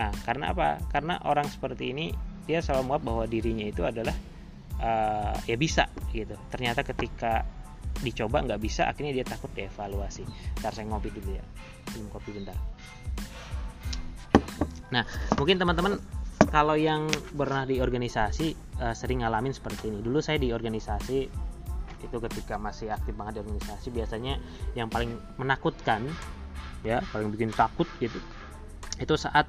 Nah, 0.01 0.11
karena 0.25 0.57
apa? 0.57 0.81
Karena 0.89 1.21
orang 1.29 1.45
seperti 1.53 1.93
ini 1.93 2.09
dia 2.49 2.65
selalu 2.65 2.89
menganggap 2.89 3.05
bahwa 3.05 3.25
dirinya 3.29 3.67
itu 3.69 3.83
adalah 3.85 4.17
uh, 4.81 5.37
ya 5.45 5.57
bisa 5.61 5.87
gitu 6.11 6.35
ternyata 6.51 6.83
ketika 6.83 7.45
dicoba 8.01 8.41
nggak 8.43 8.61
bisa 8.61 8.89
akhirnya 8.89 9.23
dia 9.23 9.27
takut 9.27 9.53
dievaluasi 9.53 10.25
ntar 10.59 10.73
saya 10.73 10.89
ngopi 10.89 11.13
dulu 11.13 11.37
ya 11.37 11.45
minum 11.95 12.09
kopi 12.11 12.33
bentar 12.35 12.57
nah 14.91 15.05
mungkin 15.37 15.61
teman-teman 15.61 16.01
kalau 16.51 16.75
yang 16.75 17.07
pernah 17.35 17.65
di 17.65 17.79
organisasi 17.79 18.79
uh, 18.83 18.95
sering 18.95 19.23
ngalamin 19.23 19.55
seperti 19.55 19.91
ini 19.91 20.03
dulu 20.03 20.19
saya 20.19 20.37
di 20.37 20.51
organisasi 20.51 21.19
itu 22.01 22.17
ketika 22.17 22.57
masih 22.57 22.91
aktif 22.91 23.13
banget 23.15 23.41
di 23.41 23.41
organisasi 23.47 23.89
biasanya 23.93 24.35
yang 24.75 24.91
paling 24.91 25.15
menakutkan 25.39 26.05
ya 26.83 27.05
paling 27.13 27.29
bikin 27.31 27.53
takut 27.53 27.87
gitu 28.01 28.19
itu 29.01 29.15
saat 29.17 29.49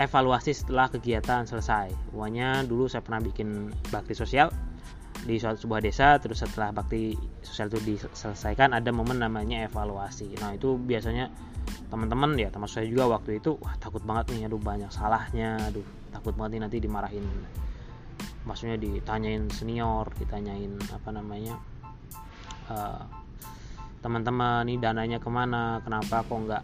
evaluasi 0.00 0.56
setelah 0.56 0.88
kegiatan 0.88 1.44
selesai. 1.44 1.92
Pokoknya 2.08 2.64
dulu 2.64 2.88
saya 2.88 3.04
pernah 3.04 3.20
bikin 3.20 3.68
bakti 3.92 4.16
sosial 4.16 4.48
di 5.20 5.36
suatu 5.36 5.68
sebuah 5.68 5.84
desa 5.84 6.16
terus 6.16 6.40
setelah 6.40 6.72
bakti 6.72 7.12
sosial 7.44 7.68
itu 7.68 7.92
diselesaikan 7.92 8.72
ada 8.72 8.88
momen 8.88 9.20
namanya 9.20 9.68
evaluasi. 9.68 10.32
Nah, 10.40 10.56
itu 10.56 10.80
biasanya 10.80 11.28
teman-teman 11.92 12.32
ya 12.40 12.48
termasuk 12.48 12.80
saya 12.80 12.88
juga 12.88 13.12
waktu 13.12 13.36
itu 13.36 13.60
wah 13.60 13.76
takut 13.76 14.00
banget 14.00 14.32
nih 14.32 14.48
aduh 14.48 14.62
banyak 14.62 14.88
salahnya 14.88 15.60
aduh 15.68 15.84
takut 16.10 16.34
banget 16.36 16.66
nanti 16.66 16.82
dimarahin 16.82 17.24
maksudnya 18.44 18.76
ditanyain 18.80 19.46
senior 19.52 20.08
ditanyain 20.18 20.74
apa 20.92 21.08
namanya 21.12 21.56
uh, 22.70 23.04
teman-teman 24.00 24.64
nih 24.64 24.80
dananya 24.80 25.18
ke 25.20 25.28
mana? 25.28 25.80
Kenapa 25.84 26.24
kok 26.24 26.40
nggak 26.40 26.62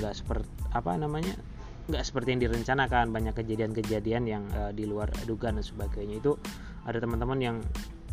nggak 0.00 0.14
seperti 0.14 0.48
apa 0.70 0.94
namanya 0.94 1.34
nggak 1.88 2.04
seperti 2.04 2.36
yang 2.36 2.40
direncanakan. 2.44 3.10
Banyak 3.10 3.34
kejadian-kejadian 3.34 4.22
yang 4.28 4.44
uh, 4.52 4.70
di 4.70 4.84
luar 4.84 5.08
dugaan 5.24 5.56
dan 5.58 5.64
sebagainya. 5.64 6.20
Itu 6.20 6.36
ada 6.84 7.00
teman-teman 7.00 7.38
yang 7.40 7.56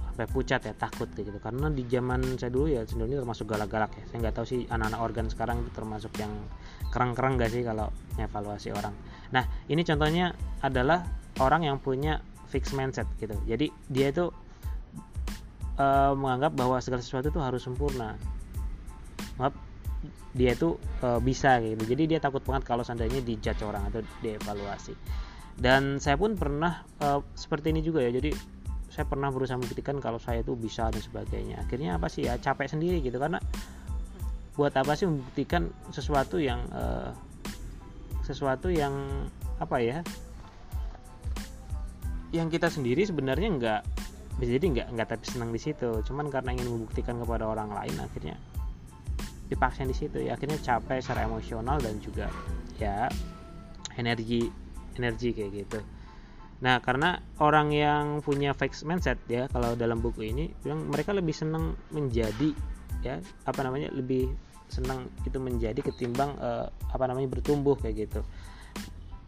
sampai 0.07 0.27
pucat 0.31 0.63
ya 0.63 0.73
takut 0.73 1.11
gitu. 1.11 1.29
Karena 1.43 1.67
di 1.69 1.83
zaman 1.91 2.39
saya 2.39 2.49
dulu 2.49 2.71
ya 2.71 2.87
sebenarnya 2.87 3.21
termasuk 3.21 3.45
galak-galak 3.51 3.91
ya. 3.99 4.03
Saya 4.09 4.17
nggak 4.27 4.35
tahu 4.39 4.45
sih 4.47 4.59
anak-anak 4.71 4.99
organ 5.03 5.27
sekarang 5.27 5.61
itu 5.61 5.71
termasuk 5.75 6.15
yang 6.17 6.31
kerang-kerang 6.87 7.35
gak 7.35 7.51
sih 7.51 7.67
kalau 7.67 7.91
evaluasi 8.15 8.71
orang 8.71 8.95
nah 9.34 9.43
ini 9.67 9.81
contohnya 9.84 10.34
adalah 10.63 11.03
orang 11.38 11.67
yang 11.67 11.77
punya 11.77 12.19
fixed 12.48 12.74
mindset 12.74 13.05
gitu. 13.19 13.36
Jadi 13.46 13.69
dia 13.91 14.10
itu 14.10 14.31
uh, 15.77 16.13
menganggap 16.15 16.55
bahwa 16.55 16.79
segala 16.79 17.03
sesuatu 17.03 17.29
itu 17.29 17.41
harus 17.43 17.62
sempurna. 17.62 18.15
Maaf 19.38 19.67
dia 20.38 20.53
itu 20.53 20.77
e, 21.01 21.17
bisa 21.17 21.57
gitu. 21.57 21.84
Jadi 21.89 22.03
dia 22.15 22.19
takut 22.22 22.46
banget 22.46 22.69
kalau 22.69 22.86
seandainya 22.86 23.25
dijudge 23.25 23.65
orang 23.65 23.89
atau 23.89 24.05
dievaluasi. 24.22 24.93
Dan 25.57 25.98
saya 25.98 26.13
pun 26.13 26.38
pernah 26.38 26.86
e, 27.01 27.25
seperti 27.34 27.74
ini 27.74 27.81
juga 27.81 28.05
ya. 28.05 28.13
Jadi 28.13 28.31
saya 28.93 29.10
pernah 29.10 29.34
berusaha 29.34 29.57
membuktikan 29.57 29.98
kalau 29.98 30.22
saya 30.22 30.46
itu 30.46 30.53
bisa 30.53 30.93
dan 30.93 31.01
sebagainya. 31.01 31.65
Akhirnya 31.65 31.98
apa 31.98 32.07
sih? 32.07 32.29
Ya 32.29 32.38
capek 32.38 32.69
sendiri 32.69 33.01
gitu. 33.01 33.17
Karena 33.17 33.41
buat 34.53 34.74
apa 34.77 34.93
sih 34.93 35.10
membuktikan 35.10 35.74
sesuatu 35.89 36.38
yang 36.38 36.62
e, 36.69 36.84
sesuatu 38.27 38.67
yang 38.67 38.91
apa 39.57 39.79
ya 39.79 40.00
yang 42.36 42.51
kita 42.51 42.67
sendiri 42.67 43.07
sebenarnya 43.07 43.48
nggak 43.55 43.81
bisa 44.38 44.51
jadi 44.60 44.65
nggak 44.67 44.88
nggak 44.93 45.07
tapi 45.07 45.25
senang 45.25 45.50
di 45.50 45.60
situ. 45.62 45.89
Cuman 46.05 46.29
karena 46.29 46.53
ingin 46.53 46.69
membuktikan 46.69 47.17
kepada 47.17 47.48
orang 47.50 47.74
lain 47.74 47.96
akhirnya 47.98 48.36
dipaksa 49.48 49.88
di 49.88 49.96
situ. 49.96 50.22
Ya 50.22 50.36
akhirnya 50.36 50.60
capek 50.60 51.00
secara 51.01 51.25
emosional 51.25 51.79
dan 51.81 51.98
juga 52.03 52.29
ya 52.77 53.10
energi 53.98 54.46
energi 55.00 55.34
kayak 55.34 55.51
gitu. 55.65 55.79
Nah 56.62 56.84
karena 56.84 57.17
orang 57.41 57.74
yang 57.74 58.05
punya 58.22 58.53
fixed 58.53 58.86
mindset 58.86 59.17
ya 59.25 59.50
kalau 59.50 59.74
dalam 59.74 60.03
buku 60.03 60.29
ini 60.29 60.53
bilang 60.62 60.86
mereka 60.89 61.15
lebih 61.15 61.34
senang 61.34 61.74
menjadi 61.89 62.53
ya 63.01 63.22
apa 63.46 63.60
namanya 63.62 63.93
lebih 63.93 64.29
senang 64.67 65.07
itu 65.24 65.39
menjadi 65.39 65.79
ketimbang 65.79 66.36
uh, 66.38 66.67
apa 66.91 67.03
namanya 67.07 67.31
bertumbuh 67.39 67.75
kayak 67.79 68.07
gitu. 68.07 68.21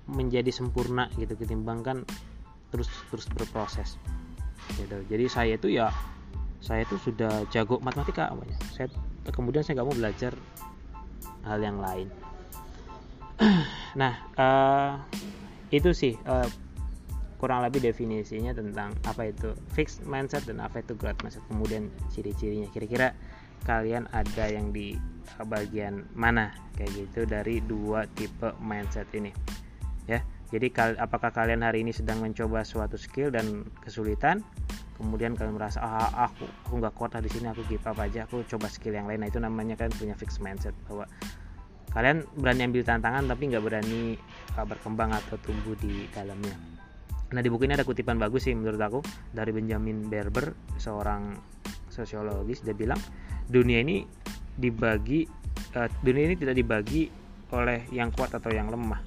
Menjadi 0.10 0.50
sempurna 0.50 1.08
gitu 1.16 1.38
ketimbang 1.38 1.82
kan 1.86 1.98
terus 2.70 2.90
terus 3.10 3.26
berproses. 3.32 3.96
Gitu. 4.78 4.98
Jadi 5.10 5.26
saya 5.32 5.56
itu 5.58 5.72
ya 5.72 5.90
saya 6.60 6.84
itu 6.84 7.00
sudah 7.00 7.48
jago 7.56 7.80
matematika 7.80 8.28
namanya 8.28 8.60
saya 8.76 8.92
kemudian 9.32 9.64
saya 9.64 9.80
nggak 9.80 9.88
mau 9.88 9.98
belajar 9.98 10.34
hal 11.48 11.60
yang 11.60 11.80
lain. 11.80 12.08
Nah 13.98 14.14
uh, 14.38 15.02
itu 15.74 15.98
sih 15.98 16.14
uh, 16.30 16.46
kurang 17.40 17.64
lebih 17.64 17.80
definisinya 17.82 18.52
tentang 18.52 18.94
apa 19.08 19.32
itu 19.32 19.56
fixed 19.72 20.04
mindset 20.06 20.44
dan 20.46 20.60
apa 20.60 20.84
itu 20.84 20.94
growth 20.94 21.24
mindset. 21.26 21.42
Kemudian 21.48 21.88
ciri-cirinya. 22.12 22.68
Kira-kira 22.70 23.16
kalian 23.64 24.06
ada 24.12 24.46
yang 24.52 24.76
di 24.76 25.00
bagian 25.46 26.10
mana? 26.18 26.56
Kayak 26.78 26.92
gitu 26.96 27.22
dari 27.30 27.62
dua 27.62 28.10
tipe 28.18 28.56
mindset 28.64 29.08
ini. 29.14 29.30
Ya 30.10 30.26
jadi 30.50 30.74
apakah 30.98 31.30
kalian 31.30 31.62
hari 31.62 31.86
ini 31.86 31.94
sedang 31.94 32.26
mencoba 32.26 32.66
suatu 32.66 32.98
skill 32.98 33.30
dan 33.30 33.70
kesulitan? 33.86 34.42
Kemudian 34.98 35.38
kalian 35.38 35.56
merasa 35.56 35.80
ah 35.80 36.28
aku 36.28 36.44
aku 36.66 36.74
nggak 36.82 36.94
kuat 36.98 37.16
di 37.22 37.30
sini 37.32 37.48
aku 37.48 37.64
give 37.70 37.86
up 37.86 37.96
aja 38.02 38.26
aku 38.26 38.42
coba 38.50 38.66
skill 38.68 38.98
yang 38.98 39.06
lain. 39.06 39.22
Nah 39.22 39.30
itu 39.30 39.38
namanya 39.38 39.78
kan 39.78 39.94
punya 39.94 40.18
fixed 40.18 40.42
mindset 40.42 40.74
bahwa 40.90 41.06
kalian 41.94 42.26
berani 42.36 42.66
ambil 42.66 42.84
tantangan 42.84 43.30
tapi 43.30 43.44
nggak 43.54 43.64
berani 43.64 44.18
uh, 44.58 44.66
berkembang 44.66 45.14
atau 45.14 45.38
tumbuh 45.40 45.78
di 45.78 46.10
dalamnya. 46.12 46.58
Nah 47.30 47.42
di 47.46 47.50
buku 47.54 47.70
ini 47.70 47.78
ada 47.78 47.86
kutipan 47.86 48.18
bagus 48.18 48.50
sih 48.50 48.58
menurut 48.58 48.82
aku 48.82 49.00
dari 49.30 49.54
Benjamin 49.54 50.10
Berber 50.10 50.58
seorang 50.82 51.38
sosiologis. 51.94 52.66
Dia 52.66 52.74
bilang 52.74 52.98
dunia 53.46 53.86
ini 53.86 54.04
dibagi 54.60 55.24
uh, 55.80 55.88
dunia 56.04 56.30
ini 56.30 56.36
tidak 56.36 56.60
dibagi 56.60 57.08
oleh 57.56 57.88
yang 57.90 58.12
kuat 58.14 58.36
atau 58.36 58.52
yang 58.52 58.70
lemah 58.70 59.02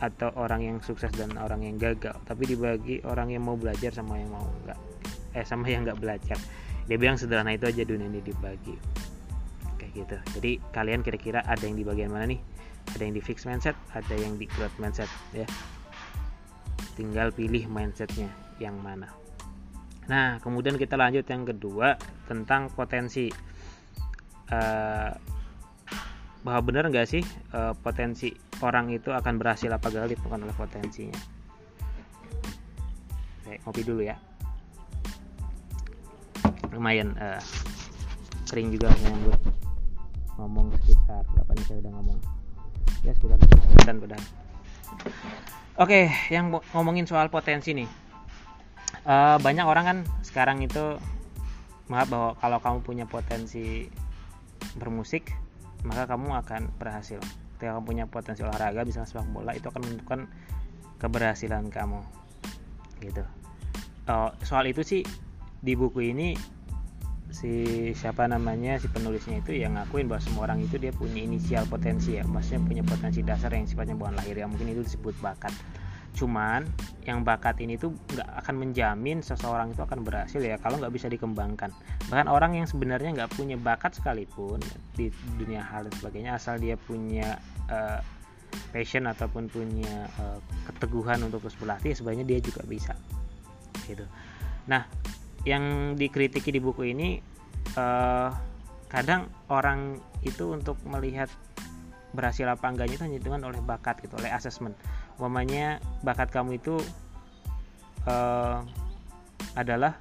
atau 0.00 0.32
orang 0.40 0.64
yang 0.64 0.76
sukses 0.80 1.12
dan 1.12 1.36
orang 1.36 1.66
yang 1.66 1.76
gagal 1.76 2.16
tapi 2.24 2.48
dibagi 2.48 3.04
orang 3.04 3.34
yang 3.34 3.44
mau 3.44 3.58
belajar 3.58 3.92
sama 3.92 4.16
yang 4.16 4.32
mau 4.32 4.46
enggak 4.62 4.78
eh 5.34 5.42
sama 5.42 5.66
yang 5.66 5.82
nggak 5.84 5.98
belajar. 5.98 6.38
Dia 6.86 6.96
bilang 6.96 7.18
sederhana 7.18 7.58
itu 7.58 7.66
aja 7.66 7.82
dunia 7.82 8.06
ini 8.06 8.22
dibagi. 8.22 8.78
Kayak 9.76 9.92
gitu. 9.98 10.16
Jadi 10.38 10.50
kalian 10.70 11.02
kira-kira 11.02 11.42
ada 11.42 11.66
yang 11.66 11.74
di 11.74 11.84
bagian 11.84 12.14
mana 12.14 12.30
nih? 12.30 12.40
Ada 12.94 13.02
yang 13.02 13.14
di 13.18 13.22
fix 13.24 13.42
mindset 13.48 13.74
ada 13.90 14.14
yang 14.14 14.38
di 14.38 14.46
growth 14.46 14.78
mindset 14.78 15.10
ya. 15.34 15.44
Tinggal 16.94 17.34
pilih 17.34 17.66
mindsetnya 17.66 18.30
yang 18.62 18.78
mana. 18.78 19.10
Nah 20.06 20.38
kemudian 20.38 20.78
kita 20.78 20.94
lanjut 20.94 21.26
yang 21.26 21.42
kedua 21.42 21.98
tentang 22.30 22.70
potensi 22.70 23.26
uh, 24.52 25.12
bahwa 26.44 26.60
benar 26.60 26.84
nggak 26.92 27.08
sih 27.08 27.24
uh, 27.56 27.72
potensi 27.72 28.28
orang 28.60 28.92
itu 28.92 29.08
akan 29.08 29.40
berhasil 29.40 29.72
apa 29.72 29.88
gagal 29.88 30.12
ditentukan 30.12 30.44
oleh 30.44 30.56
potensinya? 30.56 31.16
Oke, 33.44 33.60
ngopi 33.64 33.82
dulu 33.84 34.02
ya. 34.04 34.16
Lumayan 36.68 37.16
uh, 37.16 37.40
sering 38.44 38.68
juga 38.68 38.92
yang 39.08 39.16
gue 39.24 39.36
ngomong 40.36 40.68
sekitar 40.84 41.24
berapa 41.32 41.50
nih 41.56 41.64
saya 41.64 41.78
udah 41.80 41.92
ngomong? 41.96 42.18
Ya 43.06 43.12
sekitar 43.16 43.38
dan 43.88 43.96
udah. 44.04 44.20
Oke 45.80 46.12
yang 46.28 46.52
ngomongin 46.76 47.08
soal 47.08 47.32
potensi 47.32 47.72
nih. 47.72 47.88
Uh, 49.04 49.36
banyak 49.40 49.64
orang 49.64 49.84
kan 49.84 49.98
sekarang 50.24 50.60
itu 50.64 51.00
maaf 51.88 52.08
bahwa 52.08 52.32
kalau 52.40 52.58
kamu 52.60 52.78
punya 52.80 53.04
potensi 53.04 53.88
bermusik 54.78 55.34
maka 55.84 56.08
kamu 56.08 56.40
akan 56.40 56.62
berhasil. 56.80 57.20
Ketika 57.54 57.76
kamu 57.76 57.84
punya 57.84 58.04
potensi 58.08 58.40
olahraga 58.42 58.82
bisa 58.82 59.04
sepak 59.04 59.28
bola 59.30 59.52
itu 59.52 59.68
akan 59.68 59.84
menentukan 59.84 60.20
keberhasilan 60.98 61.68
kamu. 61.68 62.00
Gitu. 63.04 63.22
Uh, 64.08 64.32
soal 64.44 64.68
itu 64.68 64.80
sih 64.80 65.02
di 65.64 65.72
buku 65.76 66.12
ini 66.12 66.36
si 67.32 67.90
siapa 67.96 68.28
namanya 68.28 68.76
si 68.76 68.86
penulisnya 68.88 69.40
itu 69.42 69.56
yang 69.56 69.74
ngakuin 69.74 70.06
bahwa 70.06 70.22
semua 70.22 70.42
orang 70.46 70.62
itu 70.64 70.76
dia 70.80 70.92
punya 70.92 71.20
inisial 71.20 71.68
potensi 71.68 72.16
ya. 72.16 72.24
Maksudnya 72.24 72.60
punya 72.64 72.82
potensi 72.84 73.20
dasar 73.20 73.52
yang 73.52 73.68
sifatnya 73.68 73.94
bukan 73.94 74.16
lahir 74.16 74.40
ya. 74.40 74.48
Mungkin 74.48 74.72
itu 74.72 74.82
disebut 74.82 75.14
bakat 75.20 75.52
cuman 76.14 76.62
yang 77.04 77.26
bakat 77.26 77.58
ini 77.60 77.74
tuh 77.76 77.92
nggak 78.14 78.28
akan 78.46 78.54
menjamin 78.62 79.18
seseorang 79.20 79.74
itu 79.74 79.82
akan 79.82 80.06
berhasil 80.06 80.40
ya 80.40 80.56
kalau 80.62 80.78
nggak 80.78 80.94
bisa 80.94 81.10
dikembangkan. 81.10 81.74
Bahkan 82.08 82.30
orang 82.30 82.56
yang 82.56 82.66
sebenarnya 82.70 83.12
nggak 83.12 83.34
punya 83.34 83.58
bakat 83.58 83.98
sekalipun 83.98 84.62
di 84.94 85.10
dunia 85.36 85.60
hal 85.60 85.84
dan 85.90 85.94
sebagainya 85.98 86.30
asal 86.38 86.56
dia 86.56 86.78
punya 86.78 87.36
uh, 87.68 88.00
passion 88.70 89.10
ataupun 89.10 89.50
punya 89.50 90.06
uh, 90.22 90.38
keteguhan 90.70 91.20
untuk 91.26 91.42
terus 91.44 91.58
berlatih 91.58 91.92
sebenarnya 91.92 92.24
dia 92.24 92.38
juga 92.40 92.62
bisa. 92.64 92.94
Gitu. 93.84 94.06
Nah 94.70 94.86
yang 95.44 95.98
dikritiki 95.98 96.48
di 96.54 96.62
buku 96.62 96.94
ini 96.94 97.20
uh, 97.76 98.30
kadang 98.88 99.28
orang 99.50 99.98
itu 100.22 100.54
untuk 100.54 100.78
melihat 100.86 101.28
berhasil 102.14 102.46
apa 102.46 102.70
enggaknya 102.70 102.94
itu 102.94 103.04
hanya 103.04 103.20
dengan 103.20 103.40
oleh 103.50 103.60
bakat 103.60 103.98
gitu 104.00 104.14
oleh 104.16 104.30
asesmen 104.30 104.72
umpamanya 105.16 105.78
bakat 106.02 106.30
kamu 106.30 106.58
itu 106.58 106.78
uh, 108.06 108.60
adalah 109.54 109.98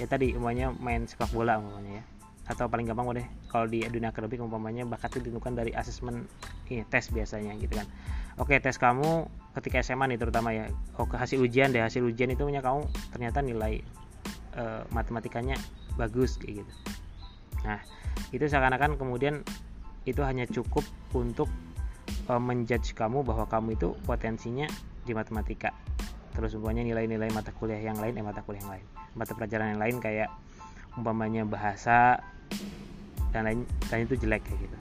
ya 0.00 0.06
tadi 0.10 0.34
umpamanya 0.34 0.74
main 0.74 1.06
sepak 1.06 1.30
bola 1.30 1.58
umpamanya 1.58 2.02
ya. 2.02 2.04
Atau 2.44 2.68
paling 2.68 2.84
gampang 2.84 3.08
deh 3.16 3.26
kalau 3.48 3.64
di 3.64 3.80
dunia 3.88 4.12
akademik 4.12 4.42
umpamanya 4.42 4.84
bakat 4.84 5.16
itu 5.16 5.30
ditentukan 5.30 5.56
dari 5.56 5.72
asesmen 5.72 6.28
ini 6.68 6.84
tes 6.90 7.08
biasanya 7.08 7.56
gitu 7.56 7.78
kan. 7.78 7.86
Oke 8.36 8.58
tes 8.60 8.76
kamu 8.76 9.30
ketika 9.56 9.80
SMA 9.80 10.10
nih 10.12 10.18
terutama 10.20 10.52
ya. 10.52 10.68
Oke 11.00 11.16
hasil 11.16 11.40
ujian 11.40 11.72
deh 11.72 11.80
hasil 11.80 12.04
ujian 12.04 12.28
itu 12.34 12.44
punya 12.44 12.60
kamu 12.60 12.84
ternyata 13.14 13.40
nilai 13.40 13.80
uh, 14.58 14.84
matematikanya 14.92 15.56
bagus 15.96 16.36
kayak 16.36 16.66
gitu. 16.66 16.72
Nah 17.64 17.80
itu 18.34 18.44
seakan-akan 18.44 18.98
kemudian 18.98 19.40
itu 20.04 20.20
hanya 20.20 20.44
cukup 20.44 20.84
untuk 21.16 21.48
uh, 22.28 22.40
menjudge 22.40 22.96
kamu 22.96 23.24
bahwa 23.24 23.44
kamu 23.48 23.76
itu 23.76 23.92
potensinya 24.04 24.68
di 25.04 25.12
matematika. 25.12 25.72
Terus 26.34 26.58
umpamanya 26.58 26.82
nilai-nilai 26.82 27.30
mata 27.30 27.54
kuliah 27.54 27.78
yang 27.78 27.98
lain 28.00 28.18
eh 28.18 28.24
mata 28.24 28.42
kuliah 28.42 28.62
yang 28.64 28.72
lain 28.78 28.86
mata 29.14 29.32
pelajaran 29.32 29.78
yang 29.78 29.80
lain 29.80 29.96
kayak 30.02 30.28
umpamanya 30.98 31.46
bahasa 31.46 32.18
dan 33.30 33.46
lain 33.46 33.60
dan 33.90 34.06
itu 34.06 34.14
jelek 34.18 34.42
kayak 34.46 34.58
gitu. 34.66 34.78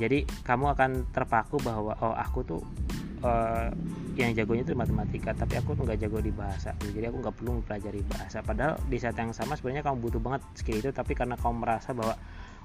Jadi 0.00 0.18
kamu 0.44 0.72
akan 0.72 0.90
terpaku 1.12 1.60
bahwa 1.60 1.92
oh 2.00 2.16
aku 2.16 2.40
tuh 2.40 2.60
uh, 3.20 3.68
yang 4.16 4.32
jagonya 4.32 4.64
itu 4.64 4.72
matematika 4.72 5.36
tapi 5.36 5.60
aku 5.60 5.76
tuh 5.76 5.84
nggak 5.84 6.00
jago 6.00 6.20
di 6.24 6.32
bahasa. 6.32 6.72
Jadi 6.80 7.04
aku 7.04 7.20
nggak 7.20 7.34
perlu 7.36 7.60
mempelajari 7.60 8.00
bahasa. 8.08 8.40
Padahal 8.40 8.80
di 8.88 8.96
saat 8.96 9.16
yang 9.20 9.36
sama 9.36 9.56
sebenarnya 9.56 9.84
kamu 9.84 9.96
butuh 10.00 10.20
banget 10.20 10.42
skill 10.56 10.80
itu 10.80 10.90
tapi 10.92 11.12
karena 11.12 11.36
kamu 11.36 11.60
merasa 11.60 11.92
bahwa 11.92 12.16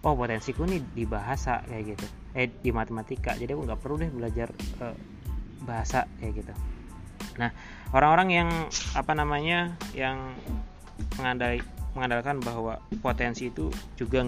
oh 0.03 0.13
potensiku 0.17 0.67
nih 0.67 0.81
di 0.81 1.05
bahasa 1.07 1.63
kayak 1.63 1.95
gitu. 1.95 2.05
Eh 2.35 2.49
di 2.49 2.71
matematika. 2.75 3.37
Jadi 3.37 3.55
aku 3.55 3.63
nggak 3.63 3.79
perlu 3.79 3.95
deh 4.01 4.11
belajar 4.11 4.49
uh, 4.83 4.95
bahasa 5.63 6.09
kayak 6.19 6.43
gitu. 6.43 6.53
Nah 7.39 7.51
orang-orang 7.95 8.29
yang 8.31 8.49
apa 8.97 9.11
namanya 9.15 9.79
yang 9.95 10.35
mengandai, 11.19 11.63
mengandalkan 11.95 12.43
bahwa 12.43 12.79
potensi 12.99 13.51
itu 13.51 13.71
juga 13.95 14.27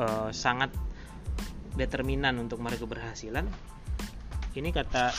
uh, 0.00 0.28
sangat 0.32 0.72
determinan 1.78 2.36
untuk 2.42 2.58
mereka 2.60 2.84
keberhasilan 2.84 3.46
ini 4.58 4.74
kata 4.74 5.14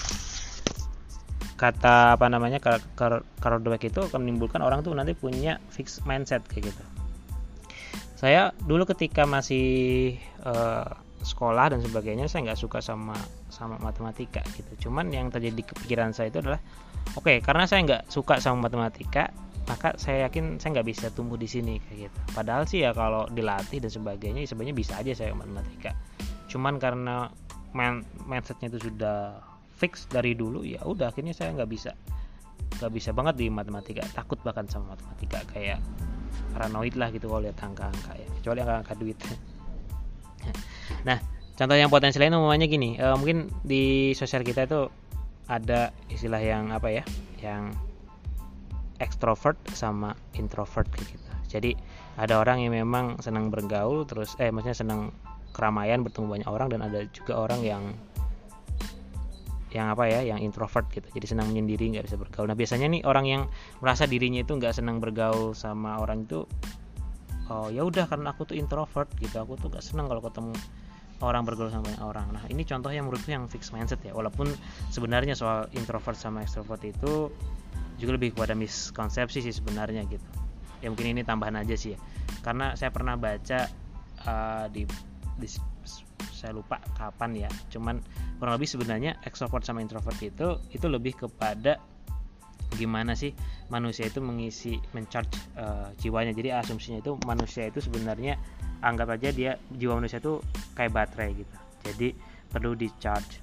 kata 1.55 2.17
apa 2.17 2.25
namanya 2.27 2.57
Dweck 2.59 3.83
itu 3.85 3.99
akan 4.01 4.19
menimbulkan 4.25 4.65
orang 4.65 4.81
tuh 4.81 4.97
nanti 4.97 5.13
punya 5.13 5.61
fixed 5.69 6.03
mindset 6.09 6.41
kayak 6.49 6.73
gitu 6.73 6.83
saya 8.21 8.53
dulu 8.53 8.85
ketika 8.85 9.25
masih 9.25 10.13
uh, 10.45 10.85
sekolah 11.25 11.73
dan 11.73 11.81
sebagainya 11.81 12.29
saya 12.29 12.53
nggak 12.53 12.61
suka 12.61 12.77
sama 12.77 13.17
sama 13.49 13.81
matematika 13.81 14.45
gitu. 14.53 14.89
Cuman 14.89 15.09
yang 15.09 15.33
terjadi 15.33 15.57
di 15.57 15.65
pikiran 15.65 16.13
saya 16.13 16.29
itu 16.29 16.37
adalah 16.37 16.61
oke 17.17 17.25
okay, 17.25 17.37
karena 17.41 17.65
saya 17.65 17.81
nggak 17.81 18.03
suka 18.13 18.37
sama 18.37 18.69
matematika 18.69 19.33
maka 19.65 19.97
saya 19.97 20.29
yakin 20.29 20.61
saya 20.61 20.77
nggak 20.77 20.89
bisa 20.93 21.09
tumbuh 21.09 21.33
di 21.33 21.49
sini 21.49 21.81
kayak 21.81 22.13
gitu. 22.13 22.17
Padahal 22.37 22.69
sih 22.69 22.85
ya 22.85 22.93
kalau 22.93 23.25
dilatih 23.25 23.81
dan 23.81 23.89
sebagainya 23.89 24.45
sebenarnya 24.45 24.77
bisa 24.77 24.93
aja 25.01 25.17
saya 25.17 25.33
matematika. 25.33 25.97
Cuman 26.45 26.77
karena 26.77 27.25
mindsetnya 28.29 28.69
itu 28.69 28.85
sudah 28.85 29.41
fix 29.81 30.05
dari 30.05 30.37
dulu 30.37 30.61
ya 30.61 30.85
udah 30.85 31.09
akhirnya 31.09 31.33
saya 31.33 31.57
nggak 31.57 31.69
bisa 31.73 31.97
nggak 32.77 32.91
bisa 32.93 33.09
banget 33.17 33.41
di 33.41 33.49
matematika. 33.49 34.05
Takut 34.13 34.37
bahkan 34.45 34.69
sama 34.69 34.93
matematika 34.93 35.41
kayak 35.49 35.81
paranoid 36.53 36.95
lah 36.97 37.13
gitu 37.13 37.29
kalau 37.29 37.45
lihat 37.45 37.57
angka-angka 37.61 38.11
ya. 38.17 38.27
Kecuali 38.41 38.59
angka-angka 38.65 38.93
duit. 38.97 39.17
Nah 41.07 41.17
contoh 41.55 41.77
yang 41.77 41.93
potensi 41.93 42.17
lain 42.17 42.33
umumnya 42.35 42.65
gini 42.65 42.97
uh, 42.97 43.13
mungkin 43.13 43.47
di 43.61 44.11
sosial 44.17 44.41
kita 44.41 44.65
itu 44.65 44.89
ada 45.45 45.93
istilah 46.09 46.41
yang 46.41 46.73
apa 46.73 46.89
ya 46.89 47.03
yang 47.39 47.73
extrovert 48.97 49.57
sama 49.73 50.13
introvert 50.37 50.89
gitu. 50.97 51.17
Jadi 51.49 51.77
ada 52.17 52.37
orang 52.37 52.61
yang 52.61 52.73
memang 52.73 53.21
senang 53.21 53.49
bergaul 53.49 54.05
terus 54.05 54.37
eh 54.37 54.53
maksudnya 54.53 54.77
senang 54.77 55.01
keramaian 55.51 56.01
bertemu 56.05 56.27
banyak 56.27 56.49
orang 56.49 56.67
dan 56.71 56.81
ada 56.85 57.03
juga 57.11 57.37
orang 57.37 57.61
yang 57.65 57.83
yang 59.71 59.87
apa 59.91 60.03
ya 60.07 60.19
yang 60.23 60.39
introvert 60.43 60.87
gitu. 60.91 61.07
Jadi 61.11 61.25
senang 61.31 61.51
menyendiri 61.51 61.95
nggak 61.95 62.05
bisa 62.11 62.17
bergaul. 62.19 62.47
Nah 62.47 62.57
biasanya 62.59 62.91
nih 62.91 63.01
orang 63.07 63.25
yang 63.25 63.41
merasa 63.79 64.03
dirinya 64.03 64.43
itu 64.43 64.51
nggak 64.55 64.75
senang 64.75 64.99
bergaul 64.99 65.55
sama 65.55 65.99
orang 65.99 66.27
itu 66.27 66.43
oh 67.51 67.67
ya 67.67 67.83
udah 67.83 68.07
karena 68.07 68.35
aku 68.35 68.51
tuh 68.51 68.55
introvert 68.59 69.07
gitu. 69.19 69.39
Aku 69.39 69.55
tuh 69.55 69.71
nggak 69.71 69.83
senang 69.83 70.11
kalau 70.11 70.19
ketemu 70.19 70.51
orang 71.23 71.47
bergaul 71.47 71.71
sama 71.71 71.87
banyak 71.87 72.03
orang. 72.03 72.27
Nah 72.35 72.43
ini 72.51 72.67
contoh 72.67 72.91
yang 72.91 73.07
menurutku 73.07 73.31
yang 73.31 73.47
fix 73.47 73.71
mindset 73.71 74.03
ya. 74.03 74.11
Walaupun 74.11 74.51
sebenarnya 74.91 75.37
soal 75.37 75.71
introvert 75.71 76.19
sama 76.19 76.43
extrovert 76.43 76.83
itu 76.83 77.31
juga 78.01 78.17
lebih 78.17 78.33
kepada 78.33 78.57
miskonsepsi 78.57 79.45
sih 79.45 79.53
sebenarnya 79.53 80.03
gitu. 80.09 80.25
Ya 80.81 80.89
mungkin 80.89 81.13
ini 81.13 81.21
tambahan 81.21 81.55
aja 81.61 81.77
sih 81.77 81.95
ya. 81.95 81.99
Karena 82.41 82.73
saya 82.73 82.89
pernah 82.89 83.13
baca 83.13 83.69
uh, 84.25 84.65
di, 84.73 84.89
di 85.37 85.47
saya 86.41 86.57
lupa 86.57 86.81
kapan 86.97 87.45
ya. 87.45 87.49
Cuman 87.69 88.01
kurang 88.41 88.57
lebih 88.57 88.65
sebenarnya 88.65 89.21
extrovert 89.21 89.61
sama 89.61 89.85
introvert 89.85 90.17
itu 90.17 90.57
itu 90.73 90.85
lebih 90.89 91.13
kepada 91.13 91.77
gimana 92.73 93.13
sih 93.13 93.35
manusia 93.69 94.07
itu 94.09 94.17
mengisi 94.23 94.81
mencharge 94.97 95.37
uh, 95.61 95.93
jiwanya. 96.01 96.33
Jadi 96.33 96.49
asumsinya 96.49 97.05
itu 97.05 97.13
manusia 97.29 97.69
itu 97.69 97.77
sebenarnya 97.77 98.41
anggap 98.81 99.13
aja 99.13 99.29
dia 99.29 99.61
jiwa 99.69 100.01
manusia 100.01 100.17
itu 100.17 100.41
kayak 100.73 100.89
baterai 100.89 101.37
gitu. 101.37 101.55
Jadi 101.85 102.09
perlu 102.49 102.73
di 102.73 102.89
charge 102.97 103.39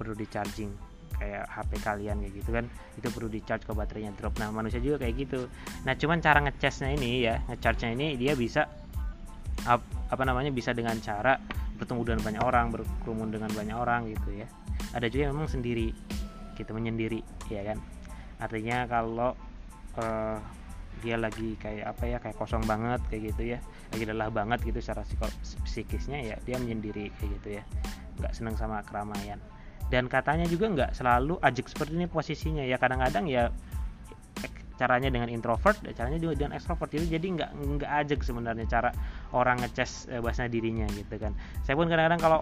perlu 0.00 0.16
di 0.16 0.24
charging 0.32 0.72
kayak 1.20 1.44
HP 1.52 1.84
kalian 1.84 2.24
kayak 2.24 2.32
gitu 2.40 2.50
kan 2.56 2.64
itu 2.96 3.08
perlu 3.12 3.28
di 3.28 3.44
charge 3.44 3.68
ke 3.68 3.72
baterainya 3.76 4.16
drop. 4.16 4.40
Nah 4.40 4.48
manusia 4.48 4.80
juga 4.80 5.04
kayak 5.04 5.14
gitu. 5.28 5.52
Nah 5.84 5.92
cuman 5.92 6.24
cara 6.24 6.40
ngecasnya 6.48 6.96
ini 6.96 7.28
ya 7.28 7.44
ngecharge 7.52 7.84
nya 7.84 7.90
ini 7.92 8.16
dia 8.16 8.32
bisa 8.32 8.64
apa 10.10 10.22
namanya 10.24 10.48
bisa 10.48 10.72
dengan 10.72 10.96
cara 11.04 11.36
bertemu 11.80 12.00
dengan 12.04 12.20
banyak 12.20 12.42
orang 12.44 12.66
berkerumun 12.68 13.28
dengan 13.32 13.50
banyak 13.50 13.76
orang 13.76 14.00
gitu 14.12 14.44
ya. 14.44 14.46
Ada 14.92 15.08
juga 15.08 15.32
yang 15.32 15.34
memang 15.40 15.50
sendiri 15.50 15.88
gitu 16.60 16.70
menyendiri 16.76 17.24
ya 17.48 17.64
kan? 17.64 17.80
Artinya 18.36 18.84
kalau 18.84 19.32
uh, 19.96 20.38
dia 21.00 21.16
lagi 21.16 21.56
kayak 21.56 21.96
apa 21.96 22.04
ya 22.04 22.18
kayak 22.20 22.36
kosong 22.36 22.60
banget 22.68 23.00
kayak 23.08 23.32
gitu 23.32 23.56
ya 23.56 23.58
lagi 23.88 24.04
lelah 24.04 24.28
banget 24.28 24.60
gitu 24.68 24.84
secara 24.84 25.00
psikisnya 25.64 26.20
ya 26.20 26.36
dia 26.44 26.60
menyendiri 26.60 27.08
kayak 27.16 27.30
gitu 27.40 27.48
ya. 27.60 27.62
Nggak 28.20 28.32
senang 28.36 28.54
sama 28.60 28.84
keramaian. 28.84 29.40
Dan 29.90 30.06
katanya 30.06 30.46
juga 30.46 30.70
nggak 30.70 30.90
selalu 30.94 31.42
ajak 31.42 31.66
seperti 31.66 31.98
ini 31.98 32.06
posisinya. 32.06 32.62
Ya 32.62 32.78
kadang-kadang 32.78 33.26
ya 33.26 33.50
caranya 34.80 35.12
dengan 35.12 35.28
introvert 35.28 35.76
caranya 35.92 36.16
juga 36.16 36.40
dengan 36.40 36.56
extrovert. 36.56 36.88
Itu 36.96 37.04
jadi 37.04 37.26
nggak 37.36 37.50
nggak 37.52 37.90
aja 37.92 38.14
sebenarnya 38.16 38.64
cara 38.64 38.90
orang 39.36 39.60
ngecas 39.60 40.08
eh, 40.08 40.24
bahasa 40.24 40.48
dirinya 40.48 40.88
gitu 40.96 41.20
kan. 41.20 41.36
Saya 41.68 41.76
pun 41.76 41.92
kadang-kadang 41.92 42.20
kalau 42.24 42.40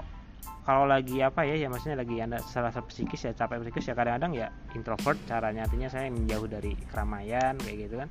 kalau 0.62 0.84
lagi 0.86 1.18
apa 1.18 1.42
ya 1.42 1.58
ya 1.58 1.66
maksudnya 1.66 1.98
lagi 1.98 2.20
anda 2.22 2.38
salah 2.46 2.70
satu 2.70 2.92
psikis 2.92 3.26
ya 3.26 3.32
capek 3.34 3.66
psikis 3.66 3.90
ya 3.90 3.94
kadang-kadang 3.98 4.38
ya 4.38 4.46
introvert 4.78 5.18
caranya. 5.26 5.66
Artinya 5.66 5.90
saya 5.90 6.06
menjauh 6.14 6.46
dari 6.46 6.78
keramaian 6.94 7.58
kayak 7.58 7.90
gitu 7.90 7.94
kan. 7.98 8.08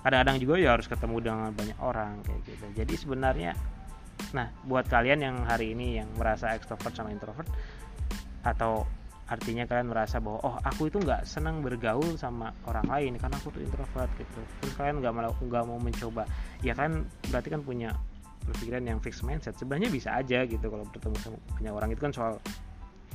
Kadang-kadang 0.00 0.36
juga 0.40 0.54
ya 0.56 0.72
harus 0.72 0.88
ketemu 0.88 1.16
dengan 1.20 1.50
banyak 1.52 1.78
orang 1.84 2.24
kayak 2.24 2.40
gitu. 2.48 2.64
Jadi 2.72 2.94
sebenarnya 2.96 3.52
nah 4.32 4.48
buat 4.64 4.88
kalian 4.88 5.20
yang 5.20 5.36
hari 5.44 5.76
ini 5.76 6.00
yang 6.00 6.08
merasa 6.16 6.56
extrovert 6.56 6.96
sama 6.96 7.12
introvert 7.12 7.44
atau 8.40 8.88
artinya 9.26 9.66
kalian 9.66 9.90
merasa 9.90 10.22
bahwa 10.22 10.38
oh 10.46 10.56
aku 10.62 10.86
itu 10.86 11.02
nggak 11.02 11.26
senang 11.26 11.58
bergaul 11.58 12.14
sama 12.14 12.54
orang 12.70 12.86
lain 12.86 13.12
karena 13.18 13.34
aku 13.34 13.50
tuh 13.50 13.62
introvert 13.62 14.10
gitu. 14.14 14.40
Terus 14.62 14.74
kalian 14.78 15.02
nggak 15.02 15.12
malah 15.14 15.34
nggak 15.34 15.64
mau 15.66 15.78
mencoba. 15.82 16.22
Ya 16.62 16.78
kan 16.78 17.02
berarti 17.30 17.48
kan 17.50 17.66
punya 17.66 17.90
berpikiran 18.46 18.86
yang 18.86 19.02
fixed 19.02 19.26
mindset. 19.26 19.58
Sebenarnya 19.58 19.90
bisa 19.90 20.14
aja 20.14 20.46
gitu 20.46 20.62
kalau 20.62 20.86
bertemu 20.86 21.16
sama 21.18 21.38
punya 21.58 21.70
orang. 21.74 21.90
Itu 21.90 22.00
kan 22.06 22.12
soal 22.14 22.32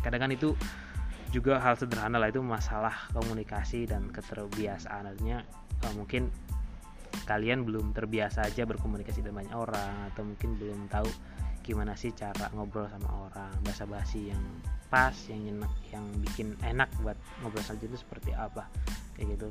kadang 0.03 0.27
kan 0.27 0.31
itu 0.35 0.51
juga 1.31 1.63
hal 1.63 1.79
sederhana 1.79 2.19
lah. 2.19 2.27
Itu 2.27 2.43
masalah 2.43 3.07
komunikasi 3.15 3.87
dan 3.87 4.11
keterbiasaan 4.11 5.15
artinya 5.15 5.39
uh, 5.87 5.93
mungkin 5.95 6.27
kalian 7.23 7.63
belum 7.63 7.95
terbiasa 7.95 8.51
aja 8.51 8.67
berkomunikasi 8.67 9.23
dengan 9.23 9.43
banyak 9.43 9.55
orang 9.55 9.95
atau 10.11 10.23
mungkin 10.27 10.59
belum 10.59 10.91
tahu 10.91 11.07
gimana 11.61 11.93
sih 11.93 12.11
cara 12.11 12.49
ngobrol 12.55 12.89
sama 12.89 13.29
orang 13.29 13.53
bahasa 13.61 13.85
basi 13.85 14.33
yang 14.33 14.41
pas 14.91 15.15
yang 15.31 15.39
nyenak 15.47 15.71
yang 15.95 16.03
bikin 16.19 16.59
enak 16.67 16.91
buat 16.99 17.15
ngobrol 17.39 17.63
saja 17.63 17.79
itu 17.87 17.95
seperti 17.95 18.35
apa 18.35 18.67
kayak 19.15 19.39
gitu. 19.39 19.47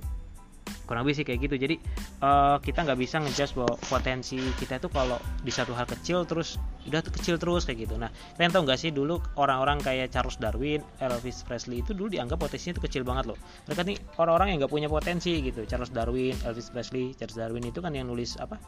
Kurang 0.84 1.06
lebih 1.06 1.22
sih 1.22 1.24
kayak 1.24 1.40
gitu. 1.46 1.56
Jadi 1.56 1.76
uh, 2.20 2.60
kita 2.60 2.84
nggak 2.84 2.98
bisa 2.98 3.22
ngejudge 3.22 3.56
bahwa 3.56 3.74
potensi 3.88 4.36
kita 4.60 4.82
itu 4.82 4.92
kalau 4.92 5.16
di 5.40 5.48
satu 5.48 5.72
hal 5.72 5.88
kecil 5.88 6.28
terus 6.28 6.60
udah 6.84 7.00
kecil 7.00 7.40
terus 7.40 7.64
kayak 7.64 7.88
gitu. 7.88 7.94
Nah 7.96 8.12
kalian 8.36 8.52
tahu 8.52 8.68
nggak 8.68 8.78
sih 8.78 8.90
dulu 8.92 9.16
orang-orang 9.40 9.80
kayak 9.80 10.12
Charles 10.12 10.36
Darwin 10.36 10.84
Elvis 11.00 11.40
Presley 11.46 11.80
itu 11.80 11.96
dulu 11.96 12.12
dianggap 12.12 12.36
potensinya 12.42 12.76
itu 12.76 12.82
kecil 12.84 13.02
banget 13.06 13.32
loh. 13.32 13.38
Mereka 13.70 13.80
nih 13.86 13.96
orang-orang 14.20 14.46
yang 14.52 14.58
nggak 14.60 14.72
punya 14.76 14.88
potensi 14.92 15.40
gitu. 15.40 15.64
Charles 15.64 15.94
Darwin 15.94 16.36
Elvis 16.44 16.68
Presley 16.68 17.16
Charles 17.16 17.38
Darwin 17.38 17.64
itu 17.64 17.80
kan 17.80 17.96
yang 17.96 18.10
nulis 18.10 18.36
apa? 18.36 18.60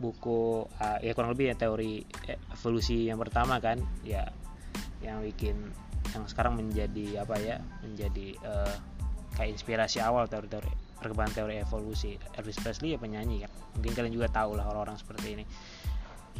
Buku 0.00 0.64
uh, 0.64 0.98
ya 1.04 1.12
kurang 1.12 1.36
lebih 1.36 1.52
ya 1.52 1.54
teori 1.58 2.00
evolusi 2.56 3.10
yang 3.10 3.20
pertama 3.20 3.60
kan 3.60 3.82
ya 4.06 4.24
yang 5.02 5.24
bikin 5.24 5.56
yang 6.10 6.24
sekarang 6.26 6.58
menjadi 6.58 7.22
apa 7.22 7.36
ya 7.38 7.56
menjadi 7.84 8.34
uh, 8.42 8.76
kayak 9.36 9.56
inspirasi 9.56 10.02
awal 10.02 10.26
teori-teori 10.26 10.90
perkembangan 11.00 11.32
teori 11.32 11.56
evolusi. 11.64 12.20
Elvis 12.36 12.60
Presley 12.60 12.92
ya 12.94 12.98
penyanyi 13.00 13.48
kan? 13.48 13.50
Mungkin 13.80 13.92
kalian 13.96 14.14
juga 14.14 14.28
tahu 14.28 14.60
lah 14.60 14.68
orang-orang 14.68 15.00
seperti 15.00 15.40
ini. 15.40 15.44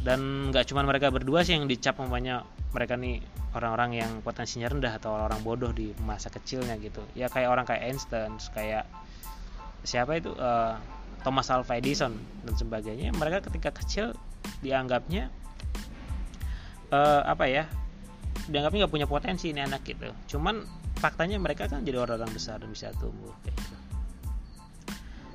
Dan 0.01 0.49
nggak 0.49 0.65
cuma 0.69 0.81
mereka 0.85 1.13
berdua 1.13 1.45
sih 1.45 1.57
yang 1.57 1.69
dicap 1.69 1.97
umpamanya 2.01 2.45
mereka 2.73 2.97
nih 2.97 3.21
orang-orang 3.53 4.01
yang 4.01 4.11
potensinya 4.25 4.71
rendah 4.71 4.97
atau 4.97 5.13
orang 5.13 5.41
bodoh 5.45 5.69
di 5.73 5.93
masa 6.05 6.29
kecilnya 6.29 6.77
gitu. 6.81 7.01
Ya 7.17 7.29
kayak 7.29 7.49
orang 7.49 7.65
kayak 7.65 7.89
Einstein 7.89 8.37
kayak 8.53 8.85
siapa 9.81 10.17
itu 10.17 10.33
uh, 10.37 10.77
Thomas 11.21 11.49
Alva 11.53 11.77
Edison 11.77 12.17
dan 12.45 12.53
sebagainya. 12.57 13.13
Mereka 13.13 13.45
ketika 13.49 13.73
kecil 13.81 14.13
dianggapnya 14.65 15.29
uh, 16.89 17.21
apa 17.25 17.45
ya 17.45 17.63
dianggapnya 18.49 18.85
nggak 18.85 18.93
punya 18.93 19.07
potensi 19.07 19.53
ini 19.53 19.63
anak 19.63 19.85
gitu 19.85 20.11
cuman 20.37 20.63
faktanya 21.01 21.41
mereka 21.41 21.65
kan 21.65 21.81
jadi 21.81 21.97
orang-orang 21.97 22.29
besar 22.29 22.61
dan 22.61 22.69
bisa 22.69 22.93
tumbuh 23.01 23.33
kayak 23.41 23.57
gitu. 23.57 23.75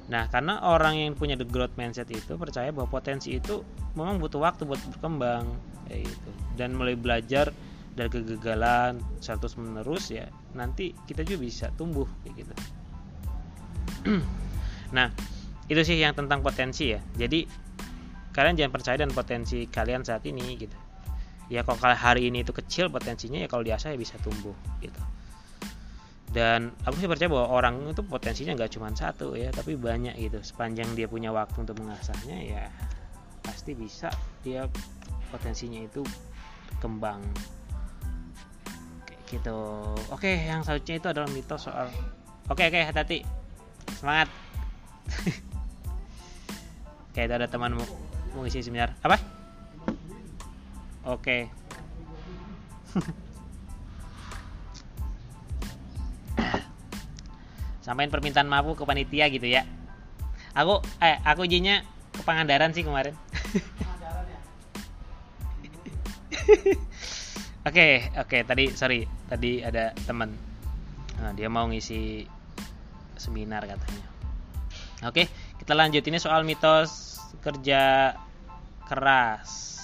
Nah, 0.06 0.30
karena 0.30 0.62
orang 0.62 0.94
yang 0.94 1.18
punya 1.18 1.34
the 1.34 1.42
growth 1.42 1.74
mindset 1.74 2.06
itu 2.14 2.38
percaya 2.38 2.70
bahwa 2.70 2.86
potensi 2.86 3.34
itu 3.34 3.66
memang 3.98 4.22
butuh 4.22 4.38
waktu 4.38 4.62
buat 4.62 4.78
berkembang 4.94 5.50
kayak 5.90 6.06
gitu. 6.06 6.30
Dan 6.54 6.78
mulai 6.78 6.94
belajar 6.94 7.50
dari 7.98 8.06
kegagalan 8.06 9.02
terus 9.18 9.58
menerus 9.58 10.14
ya, 10.14 10.30
nanti 10.54 10.94
kita 11.10 11.26
juga 11.26 11.38
bisa 11.42 11.66
tumbuh 11.74 12.06
kayak 12.22 12.46
gitu. 12.46 12.54
nah, 14.96 15.10
itu 15.66 15.82
sih 15.82 15.98
yang 15.98 16.14
tentang 16.14 16.38
potensi 16.38 16.94
ya. 16.94 17.02
Jadi 17.18 17.42
kalian 18.30 18.54
jangan 18.54 18.72
percaya 18.78 18.96
dan 19.02 19.10
potensi 19.10 19.66
kalian 19.66 20.06
saat 20.06 20.22
ini 20.28 20.54
gitu 20.54 20.85
ya 21.46 21.62
kalau 21.62 21.78
hari 21.78 22.30
ini 22.30 22.42
itu 22.42 22.50
kecil 22.50 22.90
potensinya 22.90 23.38
ya 23.38 23.46
kalau 23.46 23.62
diasah 23.62 23.94
ya 23.94 23.98
bisa 23.98 24.18
tumbuh 24.18 24.54
gitu. 24.82 24.98
Dan 26.26 26.74
aku 26.84 27.00
sih 27.00 27.08
percaya 27.08 27.30
bahwa 27.30 27.48
orang 27.48 27.74
itu 27.88 28.02
potensinya 28.02 28.52
nggak 28.58 28.76
cuma 28.76 28.90
satu 28.92 29.38
ya 29.38 29.54
tapi 29.54 29.78
banyak 29.78 30.18
gitu. 30.18 30.42
Sepanjang 30.42 30.90
dia 30.98 31.06
punya 31.06 31.30
waktu 31.30 31.62
untuk 31.62 31.78
mengasahnya 31.80 32.36
ya 32.42 32.64
pasti 33.46 33.78
bisa 33.78 34.10
dia 34.42 34.66
potensinya 35.30 35.80
itu 35.80 36.02
kembang. 36.82 37.22
Gitu. 39.30 39.58
Oke 40.10 40.50
yang 40.50 40.66
selanjutnya 40.66 40.96
itu 40.98 41.08
adalah 41.08 41.28
mitos 41.30 41.70
soal 41.70 41.88
oke 42.50 42.62
oke 42.62 42.80
hati-hati. 42.84 43.22
Semangat. 43.94 44.28
Kayak 47.14 47.38
ada 47.38 47.48
teman 47.48 47.78
mau 47.78 48.42
ngisi 48.44 48.66
seminar. 48.66 48.92
Apa 49.00 49.35
Oke. 51.06 51.48
Sampaikan 57.80 58.10
permintaan 58.10 58.50
maaf 58.50 58.66
ke 58.74 58.82
panitia 58.82 59.30
gitu 59.30 59.46
ya. 59.46 59.62
Aku 60.58 60.82
eh 60.98 61.22
aku 61.22 61.46
izinnya 61.46 61.86
ke 62.10 62.20
Pangandaran 62.26 62.74
sih 62.74 62.82
kemarin. 62.82 63.14
Oke, 67.66 68.10
oke, 68.14 68.46
tadi 68.46 68.70
sorry, 68.78 69.06
tadi 69.26 69.58
ada 69.58 69.90
teman. 70.06 70.30
Nah, 71.18 71.34
dia 71.34 71.50
mau 71.50 71.66
ngisi 71.66 72.26
seminar 73.16 73.64
katanya 73.64 74.06
oke 75.04 75.24
kita 75.58 75.72
lanjut 75.72 76.04
ini 76.04 76.20
soal 76.20 76.44
mitos 76.44 77.18
kerja 77.40 78.12
keras 78.86 79.75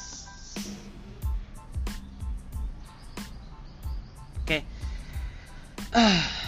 oke 4.42 4.58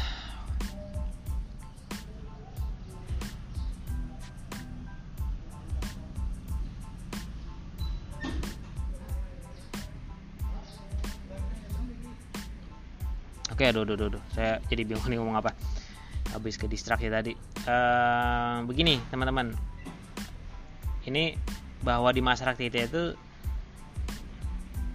Oke, 13.54 13.70
aduh, 13.70 13.87
aduh, 13.87 14.11
aduh, 14.11 14.22
saya 14.35 14.59
jadi 14.66 14.83
bingung 14.83 15.07
nih 15.07 15.14
ngomong 15.14 15.38
apa. 15.38 15.54
Habis 16.35 16.59
ke 16.59 16.66
distraksi 16.66 17.07
tadi. 17.07 17.38
Uh, 17.70 18.66
begini, 18.66 18.98
teman-teman. 19.14 19.54
Ini 21.07 21.38
bahwa 21.87 22.11
di 22.11 22.18
masyarakat 22.18 22.59
kita 22.59 22.90
itu 22.90 23.14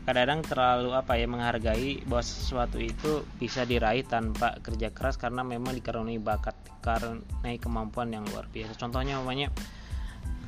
kadang-kadang 0.09 0.41
terlalu 0.41 0.89
apa 0.97 1.21
ya 1.21 1.29
menghargai 1.29 2.01
bahwa 2.09 2.25
sesuatu 2.25 2.81
itu 2.81 3.21
bisa 3.37 3.61
diraih 3.61 4.01
tanpa 4.09 4.57
kerja 4.57 4.89
keras 4.89 5.21
karena 5.21 5.45
memang 5.45 5.77
dikaruniai 5.77 6.17
bakat, 6.17 6.57
dikaruniai 6.65 7.61
kemampuan 7.61 8.09
yang 8.09 8.25
luar 8.25 8.49
biasa. 8.49 8.73
Contohnya 8.73 9.21
namanya 9.21 9.53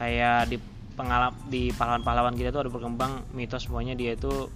kayak 0.02 0.50
di 0.50 0.58
pengalaman 0.98 1.38
di 1.46 1.70
pahlawan-pahlawan 1.78 2.34
kita 2.34 2.50
tuh 2.50 2.66
ada 2.66 2.72
berkembang 2.74 3.22
mitos 3.38 3.70
semuanya 3.70 3.94
dia 3.94 4.18
itu 4.18 4.50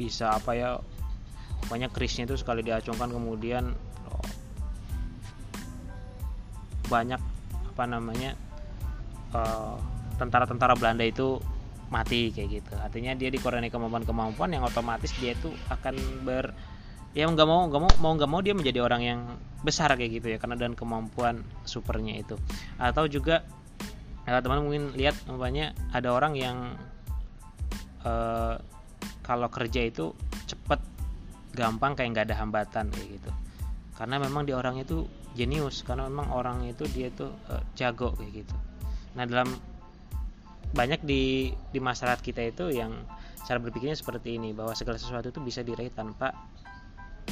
bisa 0.00 0.32
apa 0.32 0.56
ya 0.56 0.70
banyak 1.68 1.92
kerisnya 1.92 2.24
itu 2.24 2.40
sekali 2.40 2.64
diacungkan 2.64 3.12
kemudian 3.12 3.76
oh, 4.08 4.26
banyak 6.88 7.20
apa 7.76 7.84
namanya 7.84 8.32
tentara 9.28 9.76
tentara-tentara 10.16 10.72
Belanda 10.80 11.04
itu 11.04 11.36
mati 11.92 12.32
kayak 12.32 12.48
gitu. 12.48 12.72
Artinya 12.80 13.12
dia 13.12 13.28
dikurangin 13.28 13.68
kemampuan-kemampuan 13.68 14.56
yang 14.56 14.64
otomatis 14.64 15.12
dia 15.20 15.36
itu 15.36 15.52
akan 15.68 16.24
ber 16.24 16.56
ya 17.12 17.28
nggak 17.28 17.44
mau 17.44 17.68
nggak 17.68 17.80
mau 17.84 17.92
mau 18.00 18.12
nggak 18.16 18.30
mau 18.32 18.40
dia 18.40 18.56
menjadi 18.56 18.80
orang 18.80 19.02
yang 19.04 19.20
besar 19.60 19.92
kayak 20.00 20.16
gitu 20.16 20.32
ya 20.32 20.38
karena 20.40 20.56
dan 20.56 20.72
kemampuan 20.72 21.44
supernya 21.68 22.16
itu. 22.16 22.40
Atau 22.80 23.12
juga 23.12 23.44
ya, 24.24 24.40
teman 24.40 24.64
mungkin 24.64 24.96
lihat 24.96 25.20
umpamanya 25.28 25.76
ada 25.92 26.08
orang 26.16 26.32
yang 26.32 26.80
uh, 28.08 28.56
kalau 29.20 29.52
kerja 29.52 29.84
itu 29.84 30.16
cepet 30.48 30.80
gampang 31.52 31.92
kayak 31.92 32.08
nggak 32.16 32.26
ada 32.32 32.36
hambatan 32.40 32.88
kayak 32.88 33.20
gitu. 33.20 33.30
Karena 33.92 34.16
memang 34.16 34.48
di 34.48 34.56
orang 34.56 34.80
itu 34.80 35.04
jenius 35.36 35.84
karena 35.84 36.08
memang 36.08 36.32
orang 36.32 36.64
itu 36.64 36.88
dia 36.96 37.12
itu 37.12 37.28
uh, 37.52 37.60
jago 37.76 38.16
kayak 38.16 38.40
gitu. 38.40 38.56
Nah 39.20 39.28
dalam 39.28 39.52
banyak 40.72 41.00
di 41.04 41.52
di 41.70 41.80
masyarakat 41.80 42.20
kita 42.20 42.42
itu 42.48 42.72
yang 42.72 42.92
cara 43.44 43.58
berpikirnya 43.60 43.96
seperti 43.96 44.40
ini 44.40 44.56
bahwa 44.56 44.72
segala 44.72 44.96
sesuatu 44.96 45.28
itu 45.28 45.40
bisa 45.42 45.60
diraih 45.60 45.92
tanpa 45.92 46.32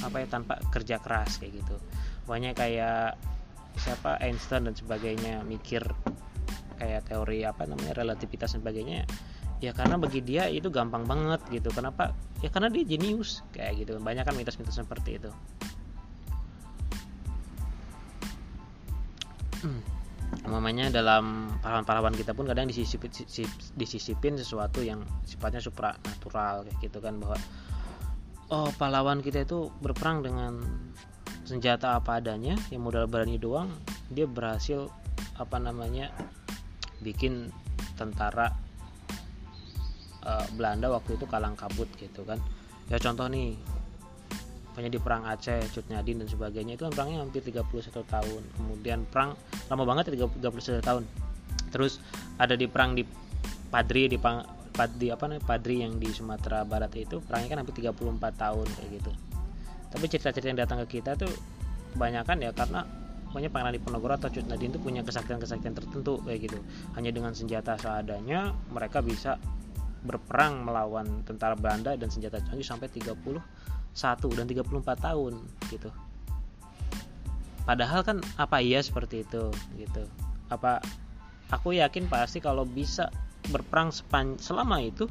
apa 0.00 0.16
ya 0.22 0.26
tanpa 0.29 0.61
kerja 0.72 1.00
keras 1.00 1.40
kayak 1.40 1.64
gitu. 1.64 1.76
Banyak 2.29 2.57
kayak 2.57 3.16
siapa 3.81 4.20
Einstein 4.20 4.68
dan 4.68 4.74
sebagainya 4.76 5.42
mikir 5.46 5.83
kayak 6.81 7.09
teori 7.09 7.44
apa 7.44 7.64
namanya 7.68 7.96
relativitas 7.96 8.57
dan 8.57 8.64
sebagainya. 8.64 9.05
Ya 9.61 9.76
karena 9.76 10.00
bagi 10.00 10.24
dia 10.24 10.48
itu 10.48 10.72
gampang 10.72 11.05
banget 11.05 11.44
gitu. 11.53 11.68
Kenapa? 11.72 12.16
Ya 12.40 12.48
karena 12.48 12.72
dia 12.72 12.85
jenius 12.85 13.44
kayak 13.53 13.85
gitu. 13.85 14.00
Banyak 14.00 14.24
kan 14.24 14.33
mitos-mitos 14.33 14.76
seperti 14.76 15.20
itu 15.20 15.31
namanya 20.48 20.88
dalam 20.88 21.53
pahlawan-pahlawan 21.61 22.16
kita 22.16 22.33
pun 22.33 22.48
kadang 22.48 22.64
disisipin, 22.64 23.12
disisipin 23.76 24.35
sesuatu 24.40 24.81
yang 24.81 25.05
sifatnya 25.29 25.61
supranatural 25.61 26.64
kayak 26.64 26.76
gitu 26.81 26.98
kan 27.05 27.20
bahwa 27.20 27.37
oh 28.48 28.68
pahlawan 28.81 29.20
kita 29.20 29.44
itu 29.44 29.68
berperang 29.85 30.24
dengan 30.24 30.64
senjata 31.44 32.00
apa 32.00 32.24
adanya 32.24 32.57
yang 32.72 32.87
modal 32.87 33.05
berani 33.05 33.37
doang 33.37 33.68
dia 34.09 34.24
berhasil 34.24 34.88
apa 35.37 35.57
namanya 35.61 36.12
bikin 37.05 37.48
tentara 37.96 38.53
uh, 40.24 40.46
Belanda 40.57 40.88
waktu 40.92 41.16
itu 41.16 41.24
kalang 41.29 41.57
kabut 41.57 41.88
gitu 41.96 42.24
kan. 42.24 42.40
Ya 42.92 42.98
contoh 43.00 43.29
nih 43.29 43.57
banyak 44.81 44.97
di 44.97 45.01
perang 45.05 45.29
Aceh, 45.29 45.61
Cut 45.77 45.85
Nyadin 45.93 46.25
dan 46.25 46.29
sebagainya 46.33 46.81
itu 46.81 46.88
kan 46.88 46.93
perangnya 46.97 47.21
hampir 47.21 47.45
31 47.45 47.69
tahun. 48.01 48.43
Kemudian 48.57 49.05
perang 49.05 49.37
lama 49.69 49.85
banget 49.85 50.16
ya 50.16 50.25
31 50.25 50.81
tahun. 50.81 51.05
Terus 51.69 52.01
ada 52.40 52.57
di 52.57 52.64
perang 52.64 52.97
di 52.97 53.05
Padri 53.69 54.09
di 54.09 54.16
pad, 54.16 54.90
di 54.97 55.12
apa 55.12 55.29
namanya 55.29 55.45
Padri 55.45 55.85
yang 55.85 56.01
di 56.01 56.09
Sumatera 56.09 56.64
Barat 56.64 56.97
itu 56.97 57.21
perangnya 57.21 57.53
kan 57.53 57.59
hampir 57.61 57.77
34 57.77 58.16
tahun 58.40 58.66
kayak 58.73 58.90
gitu. 58.97 59.12
Tapi 59.93 60.05
cerita-cerita 60.09 60.49
yang 60.49 60.61
datang 60.64 60.81
ke 60.88 60.97
kita 60.99 61.12
tuh 61.21 61.31
kebanyakan 61.93 62.40
ya 62.40 62.51
karena 62.57 62.81
pokoknya 63.29 63.53
Pangeran 63.53 63.75
Diponegoro 63.77 64.16
atau 64.16 64.33
Cut 64.33 64.49
Nadine 64.49 64.73
itu 64.73 64.81
punya 64.81 65.05
kesaktian-kesaktian 65.05 65.77
tertentu 65.77 66.25
kayak 66.25 66.49
gitu. 66.49 66.59
Hanya 66.97 67.12
dengan 67.12 67.37
senjata 67.37 67.77
seadanya 67.77 68.57
mereka 68.73 69.05
bisa 69.05 69.37
berperang 70.01 70.64
melawan 70.64 71.21
tentara 71.29 71.53
Belanda 71.53 71.93
dan 71.93 72.09
senjata 72.09 72.40
canggih 72.40 72.64
sampai 72.64 72.88
31 72.88 73.21
dan 74.35 74.46
34 74.46 74.66
tahun 75.00 75.35
gitu. 75.68 75.90
Padahal 77.66 78.00
kan 78.03 78.18
apa 78.40 78.59
iya 78.64 78.81
seperti 78.81 79.22
itu 79.22 79.53
gitu. 79.76 80.03
Apa 80.48 80.81
aku 81.53 81.76
yakin 81.76 82.09
pasti 82.11 82.42
kalau 82.42 82.64
bisa 82.66 83.11
berperang 83.50 83.90
selama 84.38 84.79
itu 84.83 85.11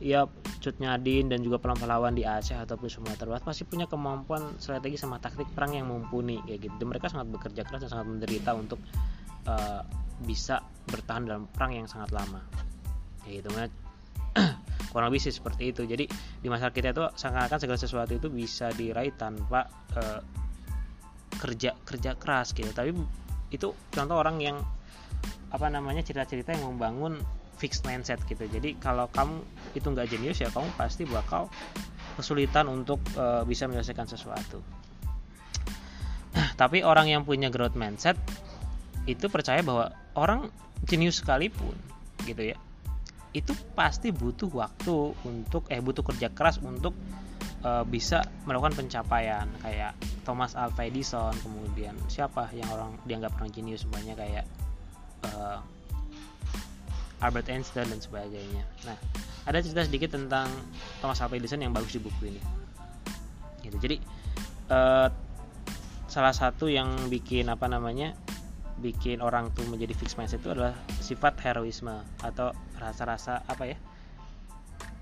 ya 0.00 0.24
Cut 0.64 0.80
Nyadin 0.80 1.28
dan 1.28 1.44
juga 1.44 1.60
pahlawan 1.60 2.16
di 2.16 2.24
Aceh 2.24 2.56
ataupun 2.56 2.88
Sumatera 2.88 3.36
Barat 3.36 3.44
pasti 3.44 3.68
punya 3.68 3.84
kemampuan 3.84 4.56
strategi 4.56 4.96
sama 4.96 5.20
taktik 5.20 5.48
perang 5.52 5.76
yang 5.76 5.88
mumpuni 5.88 6.40
kayak 6.44 6.68
gitu. 6.68 6.74
Dan 6.80 6.88
mereka 6.88 7.12
sangat 7.12 7.28
bekerja 7.32 7.62
keras 7.68 7.84
dan 7.84 7.90
sangat 7.92 8.06
menderita 8.08 8.50
untuk 8.56 8.80
uh, 9.48 9.84
bisa 10.24 10.64
bertahan 10.88 11.28
dalam 11.28 11.44
perang 11.52 11.76
yang 11.76 11.86
sangat 11.88 12.12
lama. 12.12 12.40
Kayak 13.24 13.44
gitu 13.44 13.50
kurang 14.90 15.14
lebih 15.14 15.22
sih 15.22 15.34
seperti 15.34 15.70
itu. 15.70 15.86
Jadi 15.86 16.04
di 16.42 16.48
masyarakat 16.50 16.74
kita 16.74 16.88
itu 16.92 17.04
seakan-akan 17.14 17.58
segala 17.62 17.78
sesuatu 17.78 18.12
itu 18.18 18.28
bisa 18.28 18.74
diraih 18.74 19.14
tanpa 19.14 19.70
uh, 19.96 20.20
kerja 21.38 21.78
kerja 21.86 22.18
keras 22.18 22.52
gitu. 22.52 22.68
Tapi 22.74 22.92
itu 23.50 23.72
contoh 23.94 24.16
orang 24.18 24.42
yang 24.42 24.56
apa 25.50 25.66
namanya 25.66 26.02
cerita-cerita 26.06 26.54
yang 26.54 26.74
membangun 26.74 27.18
fixed 27.58 27.86
mindset 27.86 28.18
gitu. 28.26 28.46
Jadi 28.50 28.78
kalau 28.78 29.06
kamu 29.10 29.42
itu 29.78 29.86
nggak 29.86 30.08
jenius 30.10 30.42
ya 30.42 30.48
kamu 30.50 30.66
pasti 30.74 31.06
bakal 31.06 31.50
kesulitan 32.18 32.66
untuk 32.66 32.98
uh, 33.16 33.46
bisa 33.46 33.66
menyelesaikan 33.70 34.06
sesuatu. 34.06 34.60
Tapi 36.60 36.84
orang 36.86 37.10
yang 37.10 37.22
punya 37.26 37.50
growth 37.50 37.74
mindset 37.74 38.14
itu 39.08 39.26
percaya 39.32 39.64
bahwa 39.64 39.90
orang 40.14 40.52
jenius 40.86 41.20
sekalipun 41.20 41.74
gitu 42.28 42.52
ya 42.52 42.56
itu 43.30 43.54
pasti 43.78 44.10
butuh 44.10 44.50
waktu 44.50 45.14
untuk 45.22 45.70
eh 45.70 45.78
butuh 45.78 46.02
kerja 46.02 46.34
keras 46.34 46.58
untuk 46.58 46.94
uh, 47.62 47.86
bisa 47.86 48.26
melakukan 48.42 48.74
pencapaian 48.74 49.46
kayak 49.62 49.94
Thomas 50.26 50.58
Alva 50.58 50.82
Edison 50.82 51.30
kemudian 51.38 51.94
siapa 52.10 52.50
yang 52.50 52.66
orang 52.74 52.98
dianggap 53.06 53.38
orang 53.38 53.54
jenius 53.54 53.86
semuanya 53.86 54.18
kayak 54.18 54.44
uh, 55.30 55.62
Albert 57.20 57.52
Einstein 57.52 57.84
dan 57.84 58.00
sebagainya. 58.00 58.64
Nah, 58.88 58.96
ada 59.44 59.60
cerita 59.60 59.84
sedikit 59.84 60.16
tentang 60.16 60.48
Thomas 61.04 61.20
Alva 61.20 61.36
Edison 61.36 61.60
yang 61.60 61.76
bagus 61.76 61.92
di 61.92 62.00
buku 62.00 62.32
ini. 62.32 62.40
Gitu. 63.60 63.76
Jadi 63.76 63.96
uh, 64.72 65.08
salah 66.08 66.34
satu 66.34 66.66
yang 66.66 67.12
bikin 67.12 67.46
apa 67.52 67.68
namanya 67.68 68.16
bikin 68.80 69.20
orang 69.20 69.52
tuh 69.52 69.62
menjadi 69.68 69.92
fixed 69.92 70.16
mindset 70.16 70.40
itu 70.40 70.50
adalah 70.50 70.74
sifat 71.04 71.36
heroisme 71.44 71.92
atau 72.24 72.56
rasa-rasa 72.80 73.44
apa 73.44 73.68
ya 73.68 73.76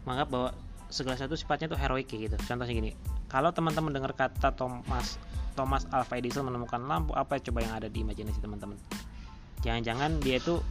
menganggap 0.03 0.29
bahwa 0.29 0.51
segala 0.89 1.15
sesuatu 1.21 1.37
sifatnya 1.37 1.69
tuh 1.69 1.79
heroik 1.79 2.09
gitu. 2.09 2.35
Contohnya 2.35 2.75
gini 2.75 2.93
kalau 3.31 3.53
teman-teman 3.55 3.93
dengar 3.93 4.13
kata 4.17 4.57
Thomas 4.57 5.21
Thomas 5.53 5.85
Alva 5.91 6.15
Edison 6.17 6.47
menemukan 6.47 6.81
lampu 6.83 7.13
apa 7.15 7.39
coba 7.39 7.63
yang 7.63 7.75
ada 7.77 7.89
di 7.91 8.03
imajinasi 8.03 8.41
teman-teman. 8.43 8.79
Jangan-jangan 9.63 10.23
dia 10.23 10.39
itu 10.39 10.63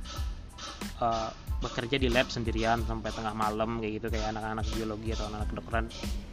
uh, 1.04 1.30
bekerja 1.58 1.98
di 1.98 2.08
lab 2.08 2.30
sendirian 2.30 2.86
sampai 2.86 3.10
tengah 3.10 3.34
malam 3.34 3.82
kayak 3.82 3.94
gitu 4.02 4.08
kayak 4.14 4.30
anak-anak 4.30 4.66
biologi 4.78 5.10
atau 5.18 5.26
anak-anak 5.26 5.50
kedokteran 5.50 5.86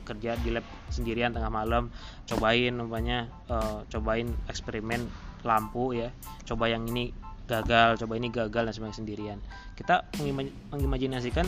kerja 0.05 0.31
di 0.45 0.51
lab 0.53 0.67
sendirian 0.93 1.33
tengah 1.33 1.49
malam 1.49 1.89
cobain 2.29 2.77
umpamanya 2.77 3.33
uh, 3.49 3.89
cobain 3.89 4.29
eksperimen 4.53 5.09
lampu 5.45 5.95
ya. 5.95 6.11
Coba 6.49 6.69
yang 6.73 6.89
ini 6.89 7.13
gagal 7.45 8.01
coba 8.01 8.17
ini 8.17 8.33
gagal 8.33 8.63
dan 8.69 8.73
sebagainya 8.73 8.99
sendirian. 9.05 9.39
Kita 9.77 10.09
mengimajinasikan 10.73 11.45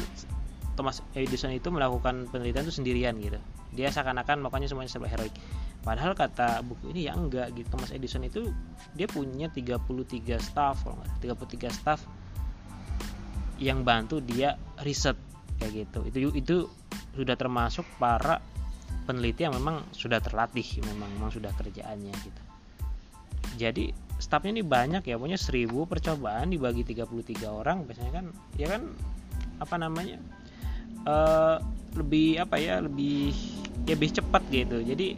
Thomas 0.77 1.01
Edison 1.17 1.49
itu 1.57 1.73
melakukan 1.73 2.29
penelitian 2.29 2.69
itu 2.69 2.75
sendirian 2.77 3.17
gitu. 3.17 3.41
Dia 3.73 3.89
seakan-akan 3.89 4.45
makanya 4.45 4.69
semuanya 4.69 4.93
serba 4.93 5.09
heroik. 5.09 5.33
Padahal 5.81 6.13
kata 6.13 6.61
buku 6.67 6.93
ini 6.93 7.09
ya 7.09 7.17
enggak 7.17 7.57
gitu. 7.57 7.73
Thomas 7.73 7.93
Edison 7.97 8.21
itu 8.29 8.53
dia 8.93 9.09
punya 9.09 9.49
33 9.49 10.37
staff 10.37 10.85
kalau 10.85 11.01
nggak 11.01 11.41
33 11.49 11.73
staff 11.73 12.01
yang 13.57 13.89
bantu 13.89 14.21
dia 14.21 14.61
riset 14.85 15.17
kayak 15.57 15.89
gitu. 15.89 15.99
Itu 16.13 16.19
itu 16.37 16.57
sudah 17.17 17.41
termasuk 17.41 17.89
para 17.97 18.45
peneliti 19.09 19.49
yang 19.49 19.57
memang 19.57 19.81
sudah 19.97 20.21
terlatih 20.21 20.67
memang 20.85 21.09
memang 21.17 21.31
sudah 21.33 21.55
kerjaannya 21.55 22.13
gitu 22.21 22.46
jadi 23.55 23.95
staffnya 24.19 24.59
ini 24.59 24.65
banyak 24.67 25.07
ya 25.07 25.17
punya 25.21 25.39
1000 25.39 25.71
percobaan 25.87 26.51
dibagi 26.51 26.83
33 26.83 27.47
orang 27.47 27.87
biasanya 27.87 28.13
kan 28.13 28.27
ya 28.59 28.67
kan 28.67 28.83
apa 29.63 29.75
namanya 29.79 30.19
uh, 31.07 31.63
lebih 31.97 32.43
apa 32.43 32.57
ya 32.59 32.83
lebih 32.83 33.33
ya 33.87 33.95
lebih 33.95 34.11
cepat 34.19 34.43
gitu 34.51 34.83
jadi 34.83 35.17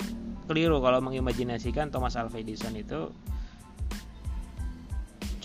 keliru 0.48 0.80
kalau 0.84 1.00
mengimajinasikan 1.04 1.92
Thomas 1.92 2.16
Alva 2.16 2.40
Edison 2.40 2.74
itu 2.74 3.12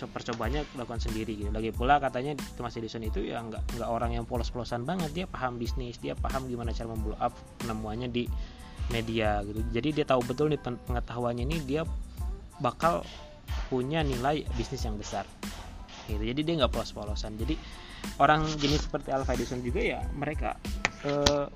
percobanya 0.04 0.60
lakukan 0.76 1.00
sendiri 1.00 1.32
gitu. 1.32 1.48
Lagi 1.48 1.72
pula 1.72 1.96
katanya 1.96 2.36
Thomas 2.58 2.76
Edison 2.76 3.00
itu 3.00 3.24
ya 3.24 3.40
nggak 3.40 3.78
nggak 3.78 3.88
orang 3.88 4.12
yang 4.12 4.28
polos-polosan 4.28 4.84
banget. 4.84 5.10
Dia 5.16 5.26
paham 5.30 5.56
bisnis, 5.56 5.96
dia 5.96 6.12
paham 6.12 6.44
gimana 6.44 6.76
cara 6.76 6.92
memblow 6.92 7.16
up 7.16 7.32
penemuannya 7.62 8.08
di 8.12 8.28
media 8.92 9.40
gitu. 9.46 9.64
Jadi 9.72 9.88
dia 10.02 10.04
tahu 10.04 10.20
betul 10.28 10.52
nih 10.52 10.60
pengetahuannya 10.60 11.44
ini 11.48 11.56
dia 11.64 11.82
bakal 12.64 13.04
punya 13.68 14.00
nilai 14.00 14.48
bisnis 14.56 14.88
yang 14.88 14.96
besar. 14.96 15.28
Gitu. 16.08 16.24
Jadi 16.24 16.40
dia 16.40 16.54
nggak 16.64 16.72
polos-polosan. 16.72 17.36
Jadi 17.36 17.60
orang 18.24 18.48
jenis 18.56 18.88
seperti 18.88 19.12
Alva 19.12 19.36
Edison 19.36 19.60
juga 19.60 19.84
ya 19.84 20.00
mereka 20.16 20.56
eh, 21.04 21.46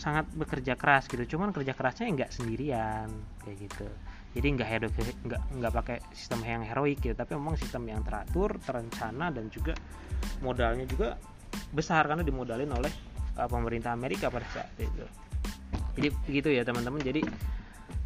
sangat 0.00 0.24
bekerja 0.32 0.80
keras 0.80 1.04
gitu. 1.12 1.36
Cuman 1.36 1.52
kerja 1.52 1.76
kerasnya 1.76 2.08
nggak 2.08 2.32
sendirian 2.32 3.12
kayak 3.44 3.68
gitu 3.68 3.88
jadi 4.36 4.46
nggak 4.54 4.68
hero 4.68 4.88
nggak 5.24 5.42
nggak 5.56 5.72
pakai 5.72 5.98
sistem 6.12 6.44
yang 6.44 6.62
heroik 6.62 7.00
gitu 7.00 7.16
tapi 7.16 7.34
memang 7.34 7.56
sistem 7.56 7.88
yang 7.88 8.04
teratur 8.04 8.60
terencana 8.60 9.32
dan 9.32 9.48
juga 9.48 9.72
modalnya 10.44 10.84
juga 10.84 11.16
besar 11.72 12.04
karena 12.04 12.22
dimodalin 12.22 12.68
oleh 12.70 12.92
uh, 13.40 13.48
pemerintah 13.48 13.96
Amerika 13.96 14.28
pada 14.28 14.44
saat 14.52 14.70
itu 14.76 15.04
jadi 15.96 16.08
begitu 16.28 16.48
ya 16.52 16.62
teman-teman 16.62 17.00
jadi 17.00 17.24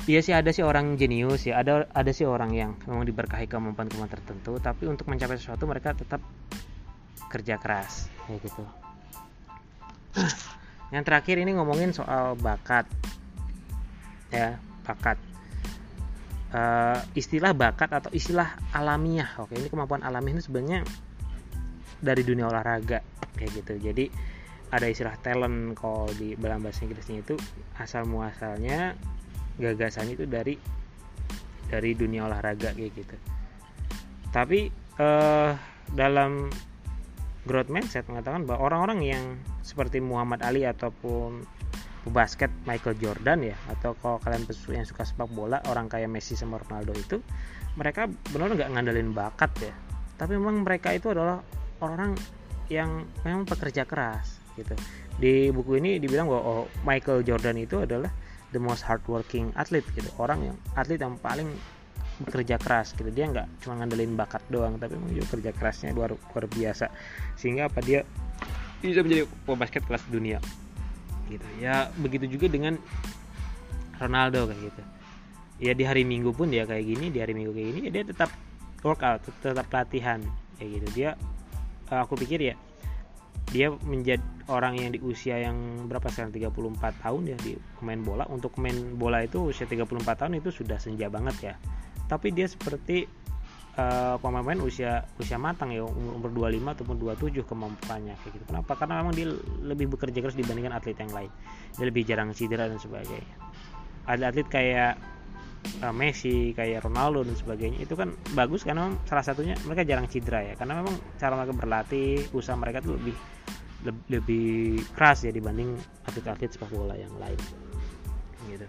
Iya 0.03 0.19
sih 0.19 0.35
ada 0.35 0.51
sih 0.51 0.67
orang 0.67 0.99
jenius 0.99 1.47
ya. 1.47 1.62
Ada 1.62 1.87
ada 1.95 2.11
sih 2.11 2.27
orang 2.27 2.51
yang 2.51 2.75
memang 2.91 3.07
diberkahi 3.07 3.47
kemampuan-kemampuan 3.47 4.11
tertentu 4.11 4.59
tapi 4.59 4.91
untuk 4.91 5.07
mencapai 5.07 5.38
sesuatu 5.38 5.62
mereka 5.71 5.95
tetap 5.95 6.19
kerja 7.31 7.55
keras. 7.62 8.11
Kayak 8.27 8.51
gitu. 8.51 8.65
Yang 10.93 11.03
terakhir 11.07 11.37
ini 11.38 11.55
ngomongin 11.55 11.95
soal 11.95 12.35
bakat. 12.35 12.91
Ya 14.35 14.59
bakat. 14.83 15.23
Uh, 16.53 17.01
istilah 17.15 17.55
bakat 17.55 17.95
atau 17.95 18.11
istilah 18.11 18.59
alamiah. 18.75 19.31
Oke 19.38 19.55
ini 19.55 19.71
kemampuan 19.71 20.03
alamiah 20.03 20.37
ini 20.37 20.43
sebenarnya 20.43 20.81
dari 22.03 22.27
dunia 22.27 22.51
olahraga 22.51 23.07
kayak 23.38 23.51
gitu. 23.62 23.79
Jadi 23.79 24.11
ada 24.75 24.91
istilah 24.91 25.15
talent 25.23 25.79
kalau 25.79 26.11
di 26.11 26.35
dalam 26.35 26.59
bahasa 26.65 26.83
Inggrisnya 26.83 27.23
itu 27.23 27.38
asal 27.79 28.03
muasalnya 28.09 28.99
gagasannya 29.61 30.15
itu 30.17 30.25
dari 30.29 30.55
dari 31.73 31.97
dunia 31.97 32.29
olahraga 32.29 32.77
kayak 32.77 32.93
gitu. 32.93 33.17
Tapi 34.33 34.69
uh, 35.01 35.53
dalam 35.93 36.53
growth 37.49 37.73
mindset 37.73 38.07
mengatakan 38.07 38.47
bahwa 38.47 38.71
orang-orang 38.71 39.01
yang 39.03 39.25
seperti 39.65 39.99
Muhammad 39.99 40.45
Ali 40.45 40.62
ataupun 40.69 41.43
basket 42.11 42.51
Michael 42.67 42.99
Jordan 42.99 43.47
ya 43.47 43.57
atau 43.71 43.95
kalau 44.03 44.19
kalian 44.19 44.43
yang 44.75 44.87
suka 44.87 45.07
sepak 45.07 45.31
bola 45.31 45.62
orang 45.71 45.87
kayak 45.87 46.11
Messi 46.11 46.35
sama 46.35 46.59
Ronaldo 46.59 46.91
itu 46.99 47.23
mereka 47.79 48.11
benar 48.35 48.53
nggak 48.53 48.71
ngandelin 48.75 49.11
bakat 49.15 49.53
ya. 49.62 49.75
Tapi 50.19 50.37
memang 50.37 50.67
mereka 50.67 50.93
itu 50.93 51.11
adalah 51.11 51.41
orang 51.83 52.15
yang 52.71 53.07
memang 53.27 53.47
pekerja 53.47 53.87
keras 53.88 54.38
gitu. 54.59 54.75
Di 55.19 55.49
buku 55.55 55.79
ini 55.79 55.99
dibilang 56.03 56.29
bahwa 56.29 56.43
oh, 56.43 56.65
Michael 56.85 57.25
Jordan 57.27 57.57
itu 57.59 57.83
adalah 57.83 58.11
the 58.53 58.61
most 58.61 58.85
hardworking 58.85 59.51
athlete 59.57 59.88
gitu. 59.97 60.09
Orang 60.21 60.45
yang 60.53 60.57
atlet 60.77 61.01
yang 61.01 61.17
paling 61.19 61.49
bekerja 62.23 62.61
keras 62.61 62.93
gitu. 62.95 63.09
Dia 63.09 63.29
nggak 63.33 63.65
cuma 63.65 63.81
ngandelin 63.81 64.15
bakat 64.15 64.45
doang 64.53 64.77
tapi 64.77 64.95
memang 64.95 65.17
juga 65.17 65.27
kerja 65.37 65.51
kerasnya 65.57 65.91
luar 65.97 66.15
luar 66.15 66.45
biasa. 66.47 66.93
Sehingga 67.41 67.73
apa 67.73 67.81
dia 67.81 68.05
bisa 68.85 69.01
menjadi 69.01 69.25
pebasket 69.49 69.83
kelas 69.88 70.05
dunia 70.12 70.38
gitu. 71.33 71.47
Ya 71.59 71.88
begitu 71.99 72.29
juga 72.29 72.53
dengan 72.53 72.77
Ronaldo 73.97 74.51
kayak 74.51 74.61
gitu. 74.61 74.83
Ya 75.62 75.73
di 75.73 75.85
hari 75.87 76.03
Minggu 76.03 76.35
pun 76.35 76.51
dia 76.51 76.67
kayak 76.67 76.85
gini 76.85 77.09
di 77.09 77.19
hari 77.23 77.33
Minggu 77.33 77.55
kayak 77.55 77.69
gini 77.73 77.81
ya 77.88 77.91
dia 77.91 78.05
tetap 78.05 78.31
workout 78.83 79.23
tetap 79.41 79.67
latihan 79.73 80.21
kayak 80.59 80.69
gitu. 80.83 80.87
Dia 80.93 81.11
eh, 81.88 82.01
aku 82.03 82.19
pikir 82.19 82.53
ya 82.53 82.55
dia 83.53 83.69
menjadi 83.69 84.25
orang 84.49 84.81
yang 84.81 84.91
di 84.91 84.99
usia 85.05 85.38
yang 85.38 85.87
berapa 85.87 86.09
sekarang 86.09 86.33
34 86.33 87.05
tahun 87.05 87.23
ya 87.31 87.37
di 87.38 87.53
main 87.85 88.01
bola 88.01 88.25
untuk 88.33 88.57
main 88.59 88.97
bola 88.97 89.21
itu 89.23 89.53
usia 89.53 89.69
34 89.69 90.03
tahun 90.03 90.41
itu 90.41 90.51
sudah 90.51 90.81
senja 90.81 91.12
banget 91.12 91.53
ya 91.53 91.55
tapi 92.09 92.33
dia 92.33 92.49
seperti 92.49 93.07
uh, 93.77 94.17
pemain-pemain 94.21 94.61
usia 94.65 95.05
usia 95.17 95.41
matang 95.41 95.73
ya 95.73 95.85
umur, 95.85 96.21
umur 96.21 96.51
25 96.53 96.75
ataupun 96.77 96.97
27 97.01 97.49
kemampuannya 97.49 98.15
kayak 98.21 98.33
gitu. 98.37 98.45
Kenapa? 98.49 98.73
Karena 98.77 99.01
memang 99.01 99.15
dia 99.17 99.27
lebih 99.65 99.97
bekerja 99.97 100.19
keras 100.21 100.37
dibandingkan 100.37 100.77
atlet 100.77 100.99
yang 100.99 101.12
lain. 101.12 101.31
Dia 101.77 101.87
lebih 101.88 102.03
jarang 102.05 102.37
cedera 102.37 102.69
dan 102.69 102.77
sebagainya. 102.77 103.37
Ada 104.09 104.35
atlet 104.35 104.49
kayak 104.51 104.93
uh, 105.81 105.95
Messi, 105.95 106.53
kayak 106.53 106.85
Ronaldo 106.85 107.25
dan 107.25 107.37
sebagainya 107.38 107.79
itu 107.81 107.95
kan 107.95 108.12
bagus 108.35 108.67
karena 108.67 108.93
salah 109.07 109.25
satunya 109.25 109.55
mereka 109.65 109.87
jarang 109.87 110.07
cedera 110.11 110.43
ya. 110.43 110.55
Karena 110.59 110.83
memang 110.83 110.95
cara 111.17 111.33
mereka 111.38 111.55
berlatih, 111.57 112.29
usaha 112.35 112.57
mereka 112.59 112.85
tuh 112.85 112.99
lebih 112.99 113.15
lebih, 113.83 114.79
keras 114.95 115.27
ya 115.27 115.33
dibanding 115.35 115.75
atlet-atlet 116.07 116.51
sepak 116.55 116.71
bola 116.71 116.95
yang 116.95 117.12
lain. 117.18 117.38
Gitu. 118.47 118.66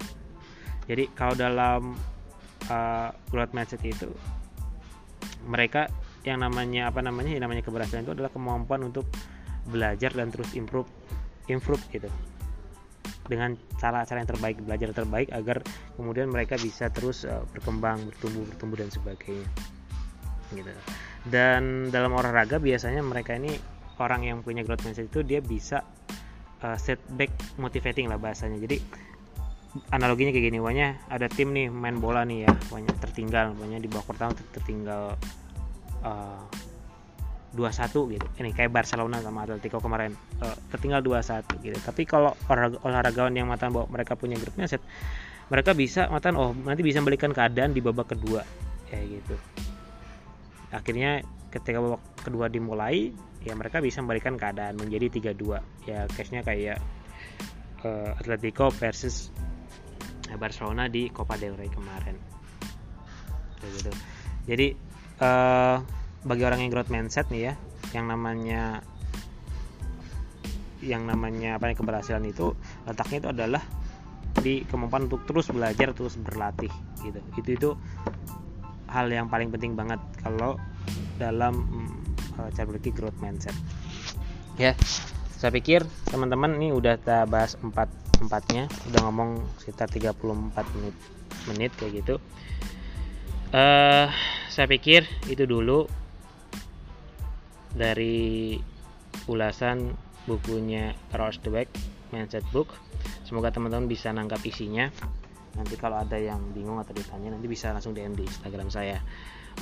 Jadi 0.90 1.04
kalau 1.16 1.34
dalam 1.38 1.96
uh, 2.68 3.10
growth 3.30 3.54
mindset 3.56 3.82
itu 3.86 4.10
mereka 5.48 5.92
yang 6.24 6.40
namanya 6.40 6.88
apa 6.88 7.04
namanya 7.04 7.36
yang 7.36 7.44
namanya 7.44 7.64
keberhasilan 7.68 8.08
itu 8.08 8.14
adalah 8.16 8.32
kemampuan 8.32 8.88
untuk 8.88 9.08
belajar 9.68 10.12
dan 10.16 10.32
terus 10.32 10.56
improve 10.56 10.88
improve 11.52 11.84
gitu 11.92 12.08
dengan 13.28 13.56
cara-cara 13.80 14.20
yang 14.20 14.30
terbaik 14.30 14.60
belajar 14.64 14.92
terbaik 14.92 15.32
agar 15.32 15.64
kemudian 15.96 16.28
mereka 16.28 16.60
bisa 16.60 16.92
terus 16.92 17.24
uh, 17.24 17.44
berkembang 17.56 18.04
bertumbuh 18.08 18.44
bertumbuh 18.48 18.78
dan 18.80 18.90
sebagainya 18.92 19.48
gitu 20.52 20.72
dan 21.28 21.88
dalam 21.88 22.12
olahraga 22.12 22.60
biasanya 22.60 23.00
mereka 23.00 23.36
ini 23.40 23.56
orang 24.02 24.26
yang 24.26 24.38
punya 24.42 24.66
growth 24.66 24.86
mindset 24.86 25.10
itu 25.10 25.22
dia 25.22 25.44
bisa 25.44 25.86
uh, 26.64 26.78
setback 26.80 27.30
motivating 27.60 28.10
lah 28.10 28.18
bahasanya. 28.18 28.58
Jadi 28.58 28.78
analoginya 29.90 30.30
kayak 30.30 30.54
gini 30.54 30.58
pokoknya 30.62 30.88
ada 31.10 31.26
tim 31.26 31.50
nih 31.50 31.66
main 31.74 31.98
bola 31.98 32.22
nih 32.22 32.46
ya 32.46 32.52
pokoknya 32.70 32.94
tertinggal 33.02 33.58
pokoknya 33.58 33.80
di 33.82 33.90
babak 33.90 34.06
pertama 34.06 34.32
tertinggal 34.54 35.18
uh, 36.06 36.46
eh, 36.46 36.46
2-1 37.58 38.18
gitu. 38.18 38.28
Ini 38.42 38.50
kayak 38.54 38.74
Barcelona 38.74 39.22
sama 39.22 39.46
Atletico 39.46 39.78
kemarin 39.78 40.14
uh, 40.42 40.58
tertinggal 40.74 41.06
2-1 41.06 41.46
gitu. 41.62 41.78
Tapi 41.86 42.02
kalau 42.06 42.34
olahraga, 42.50 42.78
olahragawan 42.82 43.34
yang 43.34 43.50
matan 43.50 43.70
bahwa 43.74 43.90
mereka 43.94 44.18
punya 44.18 44.38
grup 44.42 44.58
set 44.66 44.82
mereka 45.52 45.76
bisa 45.76 46.10
matan 46.10 46.40
oh 46.40 46.56
nanti 46.66 46.82
bisa 46.82 46.98
membalikan 47.04 47.30
keadaan 47.30 47.74
di 47.74 47.82
babak 47.82 48.14
kedua. 48.14 48.42
Kayak 48.90 49.22
gitu. 49.22 49.36
Akhirnya 50.74 51.22
ketika 51.54 51.78
babak 51.78 52.02
kedua 52.26 52.50
dimulai 52.50 53.14
ya 53.44 53.54
mereka 53.54 53.84
bisa 53.84 54.00
membalikan 54.00 54.40
keadaan 54.40 54.80
menjadi 54.80 55.36
3-2 55.36 55.88
ya 55.88 56.08
case 56.08 56.32
nya 56.32 56.42
kayak 56.44 56.80
uh, 57.84 58.16
Atletico 58.20 58.72
versus 58.72 59.30
Barcelona 60.40 60.90
di 60.90 61.12
Copa 61.14 61.38
del 61.38 61.54
Rey 61.54 61.70
kemarin. 61.70 62.18
Gitu. 63.64 63.92
Jadi 64.50 64.68
uh, 65.24 65.78
bagi 66.24 66.44
orang 66.44 66.64
yang 66.64 66.72
growth 66.72 66.92
mindset 66.92 67.28
nih 67.30 67.52
ya 67.52 67.54
yang 67.94 68.10
namanya 68.10 68.82
yang 70.84 71.08
namanya 71.08 71.56
apa 71.56 71.72
keberhasilan 71.72 72.28
itu 72.28 72.52
letaknya 72.84 73.24
itu 73.24 73.30
adalah 73.32 73.64
di 74.44 74.68
kemampuan 74.68 75.08
untuk 75.08 75.24
terus 75.24 75.48
belajar 75.54 75.96
terus 75.96 76.20
berlatih 76.20 76.72
gitu. 77.00 77.20
Itu 77.40 77.50
itu 77.56 77.70
hal 78.92 79.08
yang 79.08 79.32
paling 79.32 79.54
penting 79.54 79.80
banget 79.80 80.02
kalau 80.20 80.60
dalam 81.16 81.64
uh, 82.40 82.50
berpikir 82.50 82.94
growth 82.94 83.18
mindset. 83.20 83.56
Ya 84.58 84.78
saya 85.44 85.52
pikir 85.52 85.84
teman-teman 86.08 86.56
ini 86.56 86.72
udah 86.72 86.96
kita 86.96 87.28
bahas 87.28 87.60
empat 87.60 87.92
tempatnya 88.16 88.72
udah 88.88 89.00
ngomong 89.12 89.44
sekitar 89.60 89.92
34 89.92 90.16
menit 90.80 90.96
menit 91.52 91.72
kayak 91.76 92.00
gitu. 92.00 92.16
Uh, 93.52 94.08
saya 94.48 94.66
pikir 94.72 95.04
itu 95.28 95.44
dulu 95.44 95.86
dari 97.76 98.56
ulasan 99.28 99.94
bukunya 100.24 100.96
Ross 101.12 101.44
Dweck 101.44 101.68
Mindset 102.16 102.46
Book. 102.56 102.72
Semoga 103.28 103.52
teman-teman 103.52 103.92
bisa 103.92 104.14
nangkap 104.16 104.40
isinya. 104.48 104.88
Nanti 105.60 105.76
kalau 105.78 106.02
ada 106.02 106.18
yang 106.18 106.40
bingung 106.56 106.80
atau 106.80 106.96
ditanya 106.96 107.36
nanti 107.36 107.52
bisa 107.52 107.70
langsung 107.76 107.94
DM 107.94 108.16
di 108.16 108.26
Instagram 108.26 108.72
saya 108.72 109.04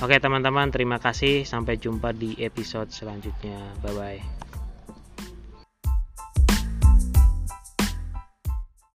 oke 0.00 0.16
teman-teman 0.16 0.72
terima 0.72 0.96
kasih. 0.96 1.44
Sampai 1.44 1.76
jumpa 1.76 2.16
di 2.16 2.38
episode 2.40 2.88
selanjutnya. 2.88 3.58
Bye 3.84 3.92
bye 3.92 4.41